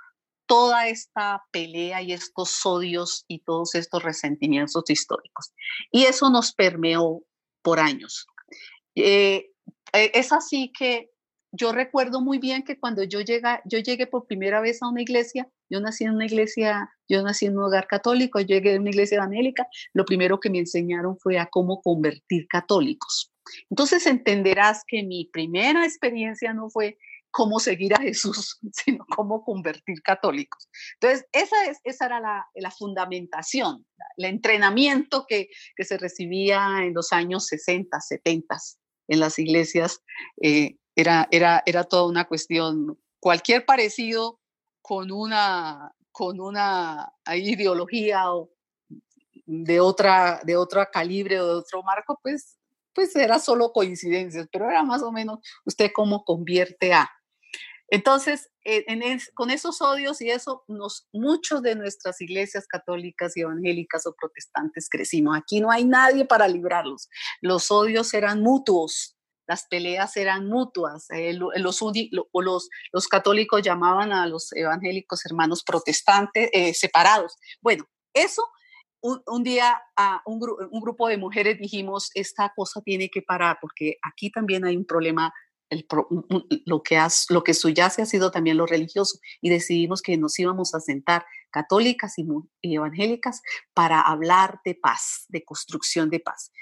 toda 0.47 0.89
esta 0.89 1.45
pelea 1.51 2.03
y 2.03 2.13
estos 2.13 2.65
odios 2.65 3.25
y 3.29 3.41
todos 3.41 3.75
estos 3.75 4.03
resentimientos 4.03 4.85
históricos. 4.89 5.53
Y 5.91 6.05
eso 6.05 6.31
nos 6.31 6.53
permeó 6.53 7.23
por 7.63 7.81
años. 7.81 8.27
Eh, 8.95 9.51
eh, 9.93 10.11
es 10.15 10.33
así 10.33 10.73
que 10.73 11.11
yo 11.53 11.73
recuerdo 11.73 12.21
muy 12.21 12.39
bien 12.39 12.63
que 12.63 12.79
cuando 12.79 13.03
yo, 13.03 13.21
llega, 13.21 13.61
yo 13.65 13.79
llegué 13.79 14.07
por 14.07 14.27
primera 14.27 14.61
vez 14.61 14.83
a 14.83 14.89
una 14.89 15.03
iglesia, 15.03 15.49
yo 15.71 15.81
nací 15.81 16.05
en 16.05 16.11
una 16.11 16.27
iglesia, 16.27 16.91
yo 17.09 17.23
nací 17.23 17.47
en 17.47 17.57
un 17.57 17.65
hogar 17.65 17.87
católico, 17.87 18.41
llegué 18.41 18.77
a 18.77 18.81
una 18.81 18.91
iglesia 18.91 19.17
evangélica, 19.17 19.67
lo 19.93 20.05
primero 20.05 20.41
que 20.41 20.51
me 20.51 20.59
enseñaron 20.59 21.19
fue 21.19 21.39
a 21.39 21.47
cómo 21.47 21.81
convertir 21.83 22.47
católicos. 22.49 23.33
Entonces 23.71 24.07
entenderás 24.07 24.83
que 24.87 25.03
mi 25.03 25.29
primera 25.33 25.85
experiencia 25.85 26.53
no 26.53 26.69
fue 26.71 26.99
cómo 27.37 27.61
seguir 27.61 27.95
a 27.95 28.01
Jesús, 28.01 28.59
sino 28.73 29.05
cómo 29.15 29.45
convertir 29.45 30.01
católicos. 30.03 30.69
Entonces, 30.95 31.27
esa, 31.33 31.67
es, 31.67 31.79
esa 31.85 32.07
era 32.07 32.21
la, 32.21 32.47
la 32.55 32.71
fundamentación, 32.71 33.85
el 34.17 34.25
entrenamiento 34.25 35.27
que, 35.29 35.49
que, 35.77 35.85
se 35.85 35.99
recibía 35.99 36.79
en 36.83 36.95
los 36.95 37.13
años 37.13 37.47
60, 37.47 38.01
70 38.01 38.57
en 39.09 39.21
las 39.21 39.39
iglesias. 39.39 40.01
Eh, 40.43 40.77
era, 40.97 41.29
era, 41.31 41.63
era 41.67 41.85
toda 41.85 42.09
una 42.09 42.25
cuestión, 42.25 42.99
cualquier 43.21 43.67
parecido 43.67 44.41
con 44.87 45.11
una, 45.11 45.93
con 46.13 46.41
una 46.41 47.13
ideología 47.35 48.33
o 48.33 48.51
de 49.47 49.81
otra, 49.81 50.41
de 50.45 50.57
otro 50.57 50.87
calibre 50.93 51.41
o 51.41 51.47
de 51.47 51.55
otro 51.55 51.83
marco, 51.83 52.19
pues 52.23 52.57
pues 52.97 53.15
era 53.15 53.39
solo 53.39 53.73
coincidencias, 53.73 54.49
pero 54.51 54.71
era 54.71 54.83
más 54.83 55.03
o 55.03 55.13
menos 55.13 55.41
usted 55.67 55.91
cómo 55.95 56.25
convierte 56.25 56.95
a. 56.95 57.09
Entonces, 57.89 58.51
eh, 58.65 58.85
con 59.35 59.51
esos 59.51 59.81
odios 59.81 60.21
y 60.21 60.31
eso, 60.31 60.65
nos, 60.67 61.07
muchos 61.13 61.63
de 61.63 61.77
nuestras 61.77 62.21
iglesias 62.21 62.67
católicas 62.67 63.37
y 63.37 63.43
evangélicas 63.43 64.07
o 64.07 64.15
protestantes 64.15 64.89
crecimos. 64.89 65.37
Aquí 65.37 65.61
no 65.61 65.71
hay 65.71 65.85
nadie 65.85 66.25
para 66.25 66.49
librarlos. 66.49 67.09
Los 67.41 67.71
odios 67.71 68.13
eran 68.15 68.41
mutuos, 68.41 69.16
las 69.47 69.67
peleas 69.69 70.17
eran 70.17 70.49
mutuas. 70.49 71.09
Eh, 71.11 71.33
los, 71.35 71.81
los, 72.93 73.09
católicos 73.09 73.63
llamaban 73.63 74.13
a 74.13 74.27
los 74.27 74.53
evangélicos 74.53 75.25
hermanos 75.27 75.63
protestantes 75.65 76.51
eh, 76.53 76.75
separados. 76.75 77.37
Bueno, 77.61 77.85
eso 78.13 78.43
un, 79.01 79.43
día 79.45 79.81
un, 80.25 80.41
grupo 80.81 81.09
de 81.09 81.17
mujeres 81.17 81.59
dijimos, 81.59 82.11
esta 82.15 82.53
cosa 82.57 82.81
tiene 82.81 83.09
que 83.09 83.23
parar 83.23 83.59
porque 83.61 83.99
aquí 84.03 84.31
también 84.31 84.65
hay 84.65 84.77
un 84.77 84.85
problema 84.85 85.33
lo, 86.65 86.83
que 86.83 86.97
has, 86.97 87.27
lo 87.29 87.43
ha 87.47 87.91
sido 87.91 88.31
también 88.31 88.57
lo 88.57 88.67
religioso 88.67 89.19
y 89.41 89.51
decidimos 89.51 90.01
que 90.01 90.17
nos 90.17 90.39
íbamos 90.39 90.75
a 90.75 90.81
sentar 90.81 91.25
católicas 91.51 92.15
y, 92.19 92.27
evangélicas 92.75 93.43
para 93.75 94.01
hablar 94.01 94.61
de 94.65 94.75
paz, 94.75 95.27
de 95.29 95.45
construcción 95.45 96.11
de 96.11 96.21
paz. 96.21 96.53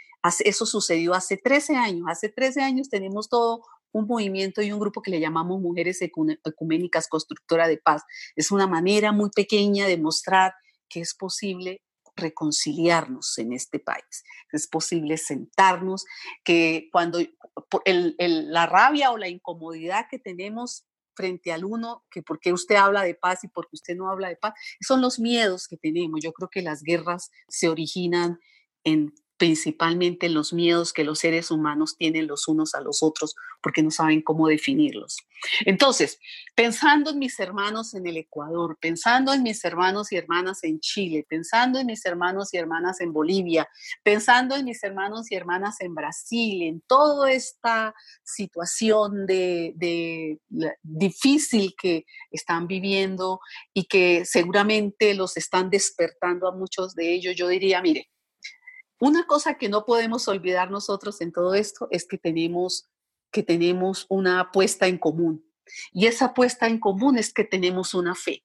Eso 0.45 0.67
sucedió 0.67 1.15
hace 1.15 1.37
13 1.37 1.77
años. 1.77 2.07
Hace 2.09 2.29
13 2.29 2.63
años 2.63 2.89
tenemos 2.89 3.29
todo 3.29 3.63
un 3.93 4.07
movimiento 4.07 4.63
y 4.63 4.73
un 4.73 4.81
grupo 4.81 5.03
que 5.03 5.11
le 5.11 5.21
llamamos 5.21 5.61
Mujeres 5.61 6.01
Ecuménicas 6.03 7.09
Constructora 7.09 7.69
de 7.69 7.79
Paz. 7.79 8.03
Es 8.35 8.51
una 8.51 8.67
manera 8.67 9.13
muy 9.13 9.31
pequeña 9.31 9.87
de 9.87 9.99
mostrar 9.99 10.55
que 10.89 11.01
es 11.01 11.15
posible 11.15 11.83
reconciliarnos 12.17 13.39
en 13.39 13.53
este 13.53 13.79
país. 13.79 14.25
Es 14.53 14.69
posible 14.69 15.17
sentarnos, 15.17 16.05
que 16.45 16.89
cuando 16.93 17.19
la 18.19 18.67
rabia 18.67 19.11
o 19.11 19.19
la 19.19 19.29
incomodidad 19.29 20.07
que 20.11 20.19
tenemos 20.19 20.87
frente 21.15 21.53
al 21.53 21.65
uno, 21.65 22.05
que 22.11 22.23
porque 22.23 22.53
usted 22.53 22.75
habla 22.77 23.03
de 23.03 23.15
paz 23.15 23.45
y 23.45 23.49
porque 23.49 23.75
usted 23.75 23.97
no 23.97 24.11
habla 24.11 24.29
de 24.29 24.37
paz, 24.37 24.55
son 24.81 25.01
los 25.01 25.19
miedos 25.19 25.69
que 25.69 25.77
tenemos. 25.77 26.21
Yo 26.23 26.33
creo 26.33 26.49
que 26.51 26.63
las 26.63 26.83
guerras 26.83 27.31
se 27.49 27.69
originan 27.69 28.41
en 28.85 29.15
principalmente 29.37 30.29
los 30.29 30.53
miedos 30.53 30.93
que 30.93 31.05
los 31.05 31.19
seres 31.19 31.51
humanos 31.51 31.97
tienen 31.97 32.27
los 32.27 32.47
unos 32.49 32.75
a 32.75 32.81
los 32.81 33.03
otros 33.03 33.35
porque 33.63 33.83
no 33.83 33.91
saben 33.91 34.23
cómo 34.23 34.49
definirlos. 34.49 35.17
Entonces, 35.65 36.19
pensando 36.55 37.11
en 37.11 37.19
mis 37.19 37.39
hermanos 37.41 37.95
en 37.95 38.07
el 38.07 38.17
Ecuador, 38.17 38.79
pensando 38.81 39.33
en 39.33 39.43
mis 39.43 39.65
hermanos 39.65 40.13
y 40.13 40.17
hermanas 40.17 40.63
en 40.65 40.81
Chile, 40.81 41.27
pensando 41.29 41.79
en 41.79 41.87
mis 41.87 42.05
hermanos 42.07 42.53
y 42.53 42.59
hermanas 42.59 43.01
en 43.01 43.13
Bolivia, 43.13 43.69
pensando 44.03 44.57
en 44.57 44.65
mis 44.65 44.83
hermanos 44.85 45.31
y 45.31 45.35
hermanas 45.35 45.81
en 45.81 45.95
Brasil, 45.95 46.63
en 46.63 46.81
toda 46.87 47.33
esta 47.33 47.95
situación 48.23 49.27
de, 49.27 50.39
difícil 50.83 51.75
que 51.81 52.05
están 52.31 52.67
viviendo 52.67 53.41
y 53.73 53.85
que 53.85 54.25
seguramente 54.25 55.15
los 55.15 55.37
están 55.37 55.71
despertando 55.71 56.49
a 56.49 56.57
muchos 56.57 56.95
de 56.95 57.13
ellos, 57.15 57.35
yo 57.37 57.49
diría, 57.49 57.83
mire, 57.83 58.09
una 58.99 59.27
cosa 59.27 59.55
que 59.55 59.69
no 59.69 59.85
podemos 59.85 60.29
olvidar 60.29 60.71
nosotros 60.71 61.21
en 61.21 61.33
todo 61.33 61.55
esto 61.55 61.89
es 61.91 62.07
que 62.07 62.19
tenemos, 62.19 62.89
que 63.31 63.43
tenemos 63.43 64.07
una 64.09 64.41
apuesta 64.41 64.87
en 64.87 64.99
común. 64.99 65.45
Y 65.93 66.07
esa 66.07 66.27
apuesta 66.27 66.67
en 66.67 66.79
común 66.79 67.19
es 67.19 67.33
que 67.33 67.45
tenemos 67.45 67.95
una 67.95 68.15
fe. 68.15 68.45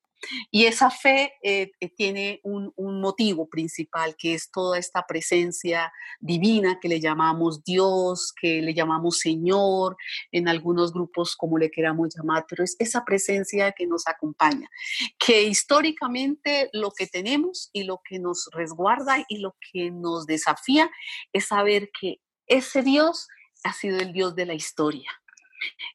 Y 0.51 0.65
esa 0.65 0.89
fe 0.89 1.33
eh, 1.43 1.71
eh, 1.79 1.89
tiene 1.89 2.41
un, 2.43 2.73
motivo 2.77 3.47
principal, 3.47 4.15
que 4.17 4.33
es 4.33 4.51
toda 4.51 4.77
esta 4.77 5.05
presencia 5.07 5.91
divina 6.19 6.79
que 6.81 6.89
le 6.89 6.99
llamamos 6.99 7.63
Dios, 7.63 8.33
que 8.39 8.61
le 8.61 8.73
llamamos 8.73 9.19
Señor, 9.19 9.95
en 10.31 10.47
algunos 10.47 10.91
grupos 10.91 11.35
como 11.35 11.57
le 11.57 11.71
queramos 11.71 12.15
llamar, 12.15 12.45
pero 12.49 12.63
es 12.63 12.75
esa 12.79 13.05
presencia 13.05 13.71
que 13.71 13.87
nos 13.87 14.07
acompaña, 14.07 14.69
que 15.17 15.43
históricamente 15.43 16.69
lo 16.73 16.91
que 16.91 17.07
tenemos 17.07 17.69
y 17.71 17.83
lo 17.83 18.01
que 18.03 18.19
nos 18.19 18.49
resguarda 18.51 19.25
y 19.29 19.37
lo 19.37 19.55
que 19.71 19.91
nos 19.91 20.25
desafía 20.25 20.89
es 21.31 21.47
saber 21.47 21.89
que 21.99 22.19
ese 22.47 22.81
Dios 22.81 23.27
ha 23.63 23.73
sido 23.73 23.99
el 23.99 24.13
Dios 24.13 24.35
de 24.35 24.45
la 24.45 24.53
historia, 24.53 25.09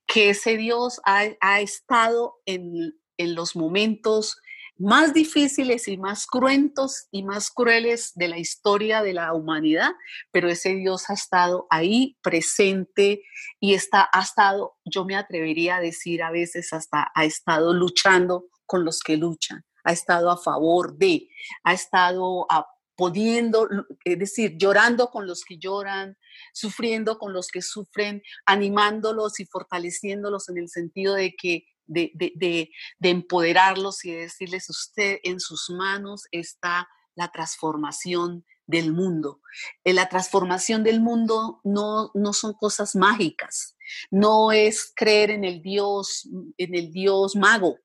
que 0.06 0.30
ese 0.30 0.56
Dios 0.56 1.00
ha, 1.04 1.24
ha 1.40 1.60
estado 1.60 2.37
en 2.46 2.94
en 3.16 3.35
los 3.35 3.57
momentos 3.57 4.37
más 4.77 5.14
difíciles 5.14 5.87
y 5.87 5.96
más 5.96 6.27
cruentos 6.27 7.07
y 7.12 7.22
más 7.22 7.50
crueles 7.50 8.12
de 8.14 8.29
la 8.29 8.38
historia 8.38 9.03
de 9.03 9.12
la 9.12 9.33
humanidad, 9.33 9.92
pero 10.33 10.48
ese 10.48 10.74
Dios 10.74 11.09
ha 11.11 11.14
estado 11.14 11.66
ahí 11.70 12.16
presente 12.22 13.22
y 13.61 13.74
está, 13.74 14.09
ha 14.12 14.22
estado, 14.22 14.77
yo 14.85 15.05
me 15.05 15.16
atrevería 15.16 15.77
a 15.77 15.81
decir 15.81 16.22
a 16.22 16.31
veces 16.31 16.72
hasta 16.72 17.11
ha 17.14 17.24
estado 17.24 17.72
luchando 17.72 18.46
con 18.66 18.85
los 18.85 19.00
que 19.00 19.16
luchan, 19.16 19.64
ha 19.85 19.92
estado 19.92 20.31
a 20.31 20.37
favor 20.37 20.96
de, 20.96 21.29
ha 21.62 21.72
estado 21.72 22.46
a, 22.50 22.66
poniendo, 22.96 23.68
es 24.05 24.18
decir, 24.18 24.57
llorando 24.57 25.09
con 25.11 25.27
los 25.27 25.44
que 25.44 25.59
lloran, 25.59 26.16
sufriendo 26.53 27.18
con 27.18 27.33
los 27.33 27.48
que 27.48 27.62
sufren, 27.62 28.22
animándolos 28.46 29.40
y 29.40 29.46
fortaleciéndolos 29.46 30.48
en 30.48 30.59
el 30.59 30.68
sentido 30.68 31.14
de 31.14 31.35
que 31.35 31.64
de, 31.87 32.70
empoderarlos 33.01 34.05
y 34.05 34.12
de 34.12 34.20
decirles, 34.23 34.68
usted 34.70 35.18
en 35.23 35.40
sus 35.40 35.70
manos 35.70 36.25
está 36.31 36.88
la 37.14 37.31
transformación 37.31 38.44
del 38.66 38.92
mundo. 38.92 39.40
Eh, 39.85 39.92
la 39.92 40.09
transformación 40.09 40.83
del 40.83 41.01
mundo 41.01 41.61
no, 41.64 42.11
no 42.14 42.33
son 42.33 42.55
cosas 42.55 42.97
mágicas, 42.97 43.77
no 44.11 44.53
es 44.53 44.92
creer 44.94 45.31
en 45.31 45.44
el 45.44 45.62
Dios, 45.62 46.29
en 46.57 46.75
el 46.75 46.90
Dios 46.90 47.37
mago, 47.37 47.79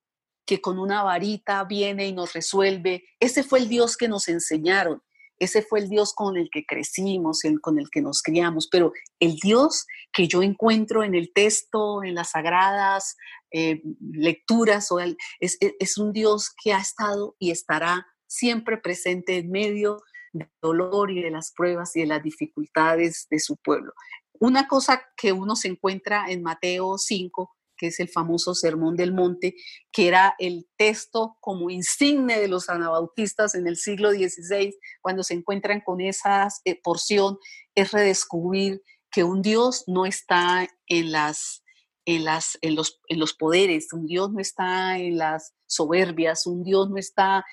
que 0.46 0.62
con 0.62 0.80
una 0.80 1.04
varita 1.04 1.64
viene 1.66 2.08
y 2.08 2.14
nos 2.14 2.34
resuelve. 2.34 3.04
Ese 3.20 3.44
fue 3.44 3.60
el 3.60 3.70
Dios 3.70 3.98
que 3.98 4.08
nos 4.08 4.28
enseñaron. 4.28 5.04
Ese 5.40 5.62
fue 5.62 5.80
el 5.80 5.90
Dios 5.90 6.14
con 6.14 6.38
el 6.38 6.50
que 6.52 6.66
crecimos, 6.66 7.42
con 7.62 7.80
el 7.80 7.90
que 7.90 8.02
nos 8.02 8.22
criamos, 8.22 8.68
pero 8.70 8.92
el 9.20 9.36
Dios 9.36 9.86
que 10.14 10.28
yo 10.28 10.42
encuentro 10.42 11.04
en 11.04 11.16
el 11.16 11.32
texto, 11.34 12.04
en 12.04 12.16
las 12.16 12.32
sagradas 12.32 13.16
eh, 13.52 13.82
lecturas, 14.00 14.92
o 14.92 15.00
es, 15.00 15.18
es 15.40 15.98
un 15.98 16.12
Dios 16.12 16.54
que 16.62 16.74
ha 16.74 16.80
estado 16.80 17.36
y 17.40 17.52
estará 17.52 18.06
siempre 18.28 18.78
presente 18.78 19.38
en 19.38 19.50
medio 19.50 20.02
del 20.34 20.50
dolor 20.62 21.12
y 21.12 21.22
de 21.22 21.32
las 21.32 21.52
pruebas 21.52 21.96
y 21.96 22.02
de 22.02 22.08
las 22.08 22.22
dificultades 22.22 23.28
de 23.30 23.40
su 23.40 23.58
pueblo. 23.58 23.94
Una 24.40 24.68
cosa 24.68 25.04
que 25.18 25.34
uno 25.34 25.56
se 25.56 25.68
encuentra 25.68 26.30
en 26.30 26.44
Mateo 26.44 26.98
5 26.98 27.56
que 27.80 27.88
es 27.88 28.00
el 28.00 28.10
famoso 28.10 28.54
Sermón 28.54 28.96
del 28.96 29.14
Monte, 29.14 29.56
que 29.92 30.08
era 30.08 30.36
el 30.38 30.68
texto 30.78 31.38
como 31.40 31.70
insigne 31.70 32.40
de 32.40 32.50
los 32.50 32.70
anabautistas 32.70 33.56
en 33.56 33.66
el 33.68 33.78
siglo 33.78 34.12
XVI, 34.12 34.76
cuando 35.02 35.24
se 35.24 35.34
encuentran 35.34 35.82
con 35.82 36.02
esa 36.02 36.50
eh, 36.66 36.80
porción, 36.84 37.38
es 37.74 37.92
redescubrir 37.92 38.84
que 39.12 39.24
un 39.24 39.42
Dios 39.42 39.86
no 39.88 40.06
está 40.06 40.68
en, 40.88 41.12
las, 41.12 41.64
en, 42.06 42.26
las, 42.26 42.60
en, 42.62 42.76
los, 42.76 43.00
en 43.08 43.20
los 43.20 43.34
poderes, 43.34 43.92
un 43.94 44.06
Dios 44.06 44.32
no 44.32 44.40
está 44.40 45.00
en 45.00 45.18
las 45.18 45.54
soberbias, 45.66 46.46
un 46.46 46.64
Dios 46.64 46.90
no 46.90 46.98
está 46.98 47.46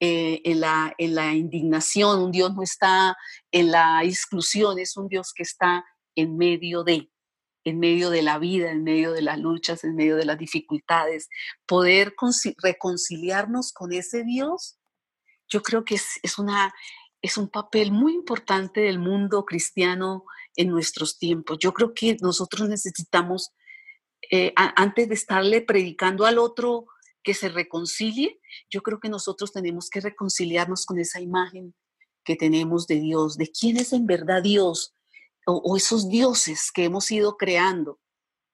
eh, 0.00 0.40
en, 0.44 0.60
la, 0.60 0.94
en 0.98 1.14
la 1.14 1.34
indignación, 1.34 2.20
un 2.20 2.32
Dios 2.32 2.54
no 2.54 2.62
está 2.62 3.16
en 3.52 3.70
la 3.70 4.02
exclusión, 4.02 4.78
es 4.78 4.96
un 4.96 5.08
Dios 5.08 5.32
que 5.34 5.44
está 5.44 5.84
en 6.16 6.36
medio 6.36 6.82
de 6.84 7.10
en 7.64 7.80
medio 7.80 8.10
de 8.10 8.22
la 8.22 8.38
vida, 8.38 8.70
en 8.70 8.84
medio 8.84 9.12
de 9.12 9.22
las 9.22 9.38
luchas, 9.38 9.84
en 9.84 9.96
medio 9.96 10.16
de 10.16 10.26
las 10.26 10.38
dificultades, 10.38 11.28
poder 11.66 12.14
reconciliarnos 12.62 13.72
con 13.72 13.92
ese 13.92 14.22
Dios, 14.22 14.78
yo 15.48 15.62
creo 15.62 15.84
que 15.84 15.94
es, 15.94 16.38
una, 16.38 16.74
es 17.22 17.36
un 17.36 17.48
papel 17.48 17.90
muy 17.92 18.14
importante 18.14 18.82
del 18.82 18.98
mundo 18.98 19.44
cristiano 19.44 20.24
en 20.56 20.68
nuestros 20.68 21.18
tiempos. 21.18 21.58
Yo 21.58 21.72
creo 21.72 21.94
que 21.94 22.16
nosotros 22.20 22.68
necesitamos, 22.68 23.52
eh, 24.30 24.52
antes 24.56 25.08
de 25.08 25.14
estarle 25.14 25.60
predicando 25.62 26.26
al 26.26 26.38
otro 26.38 26.86
que 27.22 27.34
se 27.34 27.48
reconcilie, 27.48 28.40
yo 28.70 28.82
creo 28.82 29.00
que 29.00 29.08
nosotros 29.08 29.52
tenemos 29.52 29.88
que 29.88 30.00
reconciliarnos 30.00 30.84
con 30.84 30.98
esa 30.98 31.20
imagen 31.20 31.74
que 32.24 32.36
tenemos 32.36 32.86
de 32.86 33.00
Dios, 33.00 33.36
de 33.36 33.50
quién 33.50 33.76
es 33.76 33.92
en 33.92 34.06
verdad 34.06 34.42
Dios, 34.42 34.93
o, 35.46 35.76
esos 35.76 36.08
dioses 36.08 36.70
que 36.72 36.84
hemos 36.84 37.10
ido 37.10 37.36
creando, 37.36 38.00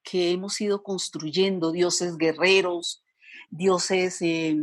que 0.03 0.31
hemos 0.31 0.61
ido 0.61 0.83
construyendo, 0.83 1.72
dioses 1.72 2.16
guerreros, 2.16 3.05
dioses 3.50 4.20
eh, 4.22 4.57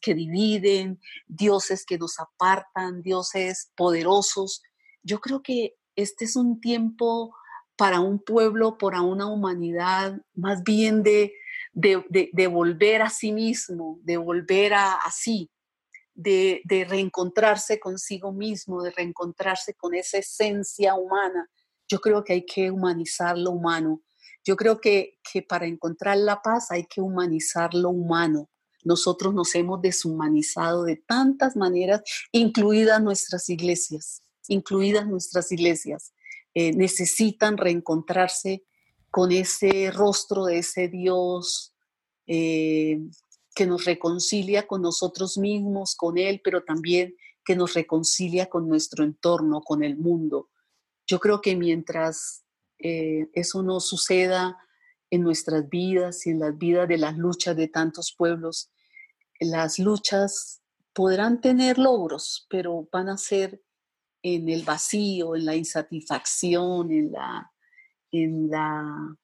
que 0.00 0.14
dividen, 0.14 1.00
dioses 1.26 1.84
que 1.84 1.98
nos 1.98 2.18
apartan, 2.20 3.02
dioses 3.02 3.70
poderosos. 3.76 4.62
Yo 5.02 5.20
creo 5.20 5.42
que 5.42 5.74
este 5.96 6.24
es 6.24 6.36
un 6.36 6.60
tiempo 6.60 7.34
para 7.76 8.00
un 8.00 8.18
pueblo, 8.18 8.78
para 8.78 9.02
una 9.02 9.26
humanidad, 9.26 10.20
más 10.34 10.62
bien 10.62 11.02
de, 11.02 11.32
de, 11.72 12.46
volver 12.46 13.02
a 13.02 13.10
sí 13.10 13.32
mismo, 13.32 13.98
de 14.02 14.16
volver 14.16 14.74
a, 14.74 14.94
a 14.94 15.10
sí, 15.10 15.50
de, 16.14 16.60
de, 16.64 16.84
reencontrarse 16.84 17.80
consigo 17.80 18.32
mismo, 18.32 18.82
de 18.82 18.92
reencontrarse 18.92 19.74
con 19.74 19.94
esa 19.94 20.18
esencia 20.18 20.94
humana 20.94 21.50
yo 21.88 22.00
creo 22.00 22.24
que 22.24 22.34
hay 22.34 22.46
que 22.46 22.70
humanizar 22.70 23.38
lo 23.38 23.50
humano. 23.50 24.02
Yo 24.44 24.56
creo 24.56 24.80
que, 24.80 25.18
que 25.32 25.42
para 25.42 25.66
encontrar 25.66 26.18
la 26.18 26.42
paz 26.42 26.70
hay 26.70 26.84
que 26.86 27.00
humanizar 27.00 27.74
lo 27.74 27.90
humano. 27.90 28.50
Nosotros 28.84 29.32
nos 29.32 29.54
hemos 29.54 29.80
deshumanizado 29.80 30.84
de 30.84 30.96
tantas 30.96 31.56
maneras, 31.56 32.02
incluidas 32.32 33.02
nuestras 33.02 33.48
iglesias, 33.48 34.22
incluidas 34.48 35.06
nuestras 35.06 35.50
iglesias. 35.52 36.12
Eh, 36.54 36.72
necesitan 36.72 37.56
reencontrarse 37.56 38.62
con 39.10 39.32
ese 39.32 39.90
rostro 39.90 40.44
de 40.44 40.58
ese 40.58 40.88
Dios 40.88 41.74
eh, 42.26 43.00
que 43.54 43.66
nos 43.66 43.84
reconcilia 43.84 44.66
con 44.66 44.82
nosotros 44.82 45.38
mismos, 45.38 45.94
con 45.94 46.18
Él, 46.18 46.40
pero 46.44 46.62
también 46.64 47.16
que 47.44 47.56
nos 47.56 47.74
reconcilia 47.74 48.46
con 48.46 48.68
nuestro 48.68 49.04
entorno, 49.04 49.62
con 49.62 49.82
el 49.82 49.96
mundo. 49.96 50.48
Yo 51.06 51.18
creo 51.20 51.40
que 51.40 51.56
mientras 51.56 52.44
eh, 52.78 53.28
eso 53.32 53.62
no 53.62 53.80
suceda 53.80 54.58
en 55.10 55.22
nuestras 55.22 55.68
vidas 55.68 56.26
y 56.26 56.30
en 56.30 56.40
las 56.40 56.56
vidas 56.56 56.88
de 56.88 56.98
las 56.98 57.16
luchas 57.16 57.56
de 57.56 57.68
tantos 57.68 58.14
pueblos, 58.16 58.70
las 59.40 59.78
luchas 59.78 60.62
podrán 60.92 61.40
tener 61.40 61.78
logros, 61.78 62.46
pero 62.48 62.88
van 62.90 63.08
a 63.08 63.18
ser 63.18 63.60
en 64.22 64.48
el 64.48 64.62
vacío, 64.62 65.36
en 65.36 65.44
la 65.44 65.54
insatisfacción, 65.54 66.90
en 66.90 67.12
la, 67.12 67.52
en 68.10 68.48
la, 68.48 69.16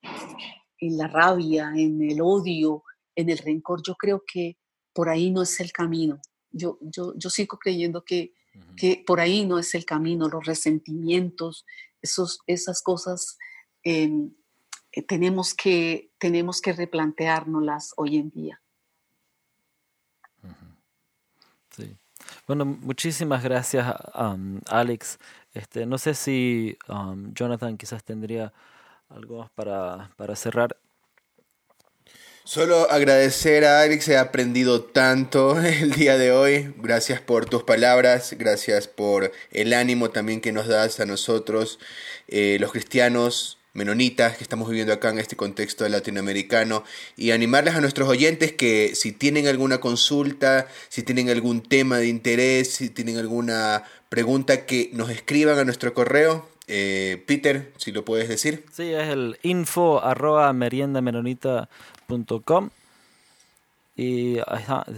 en 0.79 0.99
la 0.99 1.09
rabia, 1.09 1.73
en 1.75 2.03
el 2.03 2.21
odio, 2.21 2.85
en 3.14 3.31
el 3.31 3.38
rencor. 3.38 3.83
Yo 3.83 3.95
creo 3.95 4.23
que 4.31 4.59
por 4.93 5.09
ahí 5.09 5.31
no 5.31 5.43
es 5.43 5.59
el 5.61 5.73
camino. 5.73 6.21
Yo, 6.51 6.79
yo, 6.83 7.14
yo 7.16 7.31
sigo 7.31 7.59
creyendo 7.59 8.05
que 8.05 8.35
que 8.76 9.02
por 9.06 9.20
ahí 9.20 9.44
no 9.44 9.58
es 9.58 9.74
el 9.74 9.84
camino, 9.84 10.28
los 10.28 10.44
resentimientos, 10.44 11.66
esos, 12.02 12.40
esas 12.46 12.82
cosas 12.82 13.38
em, 13.82 14.32
eh, 14.92 15.02
tenemos, 15.02 15.54
que, 15.54 16.10
tenemos 16.18 16.60
que 16.60 16.72
replanteárnoslas 16.72 17.92
hoy 17.96 18.16
en 18.16 18.30
día. 18.30 18.60
Sí. 21.70 21.96
Bueno, 22.46 22.64
muchísimas 22.64 23.42
gracias, 23.42 23.94
um, 24.14 24.60
Alex. 24.66 25.18
Este, 25.54 25.86
no 25.86 25.98
sé 25.98 26.14
si 26.14 26.76
um, 26.88 27.32
Jonathan 27.34 27.76
quizás 27.76 28.02
tendría 28.02 28.52
algo 29.08 29.38
más 29.38 29.50
para, 29.50 30.10
para 30.16 30.34
cerrar. 30.36 30.76
Solo 32.44 32.90
agradecer 32.90 33.64
a 33.66 33.83
Alex, 33.83 34.09
he 34.09 34.16
aprendido 34.16 34.83
tanto 34.83 35.61
el 35.62 35.92
día 35.92 36.16
de 36.16 36.33
hoy. 36.33 36.74
Gracias 36.79 37.20
por 37.20 37.46
tus 37.46 37.62
palabras, 37.64 38.35
gracias 38.38 38.88
por 38.88 39.31
el 39.53 39.74
ánimo 39.74 40.11
también 40.11 40.40
que 40.40 40.50
nos 40.50 40.66
das 40.66 41.00
a 41.00 41.07
nosotros, 41.07 41.79
eh, 42.29 42.57
los 42.59 42.72
cristianos 42.72 43.59
menonitas 43.72 44.37
que 44.37 44.42
estamos 44.42 44.68
viviendo 44.68 44.92
acá 44.92 45.11
en 45.11 45.18
este 45.18 45.37
contexto 45.37 45.88
latinoamericano 45.88 46.83
y 47.16 47.31
animarles 47.31 47.74
a 47.74 47.81
nuestros 47.81 48.09
oyentes 48.09 48.53
que 48.53 48.94
si 48.94 49.12
tienen 49.12 49.46
alguna 49.46 49.79
consulta, 49.79 50.66
si 50.88 51.03
tienen 51.03 51.29
algún 51.29 51.62
tema 51.62 51.98
de 51.98 52.09
interés, 52.09 52.72
si 52.72 52.88
tienen 52.88 53.18
alguna 53.18 53.85
pregunta, 54.09 54.66
que 54.66 54.90
nos 54.92 55.11
escriban 55.11 55.59
a 55.59 55.64
nuestro 55.64 55.94
correo. 55.94 56.49
Eh, 56.72 57.20
Peter, 57.26 57.72
si 57.78 57.90
lo 57.90 58.04
puedes 58.04 58.28
decir. 58.28 58.64
Sí, 58.70 58.92
es 58.92 59.09
el 59.09 59.40
info 59.42 60.00
arroba 60.00 60.52
meriendamenonita.com 60.52 62.70
y 63.96 64.37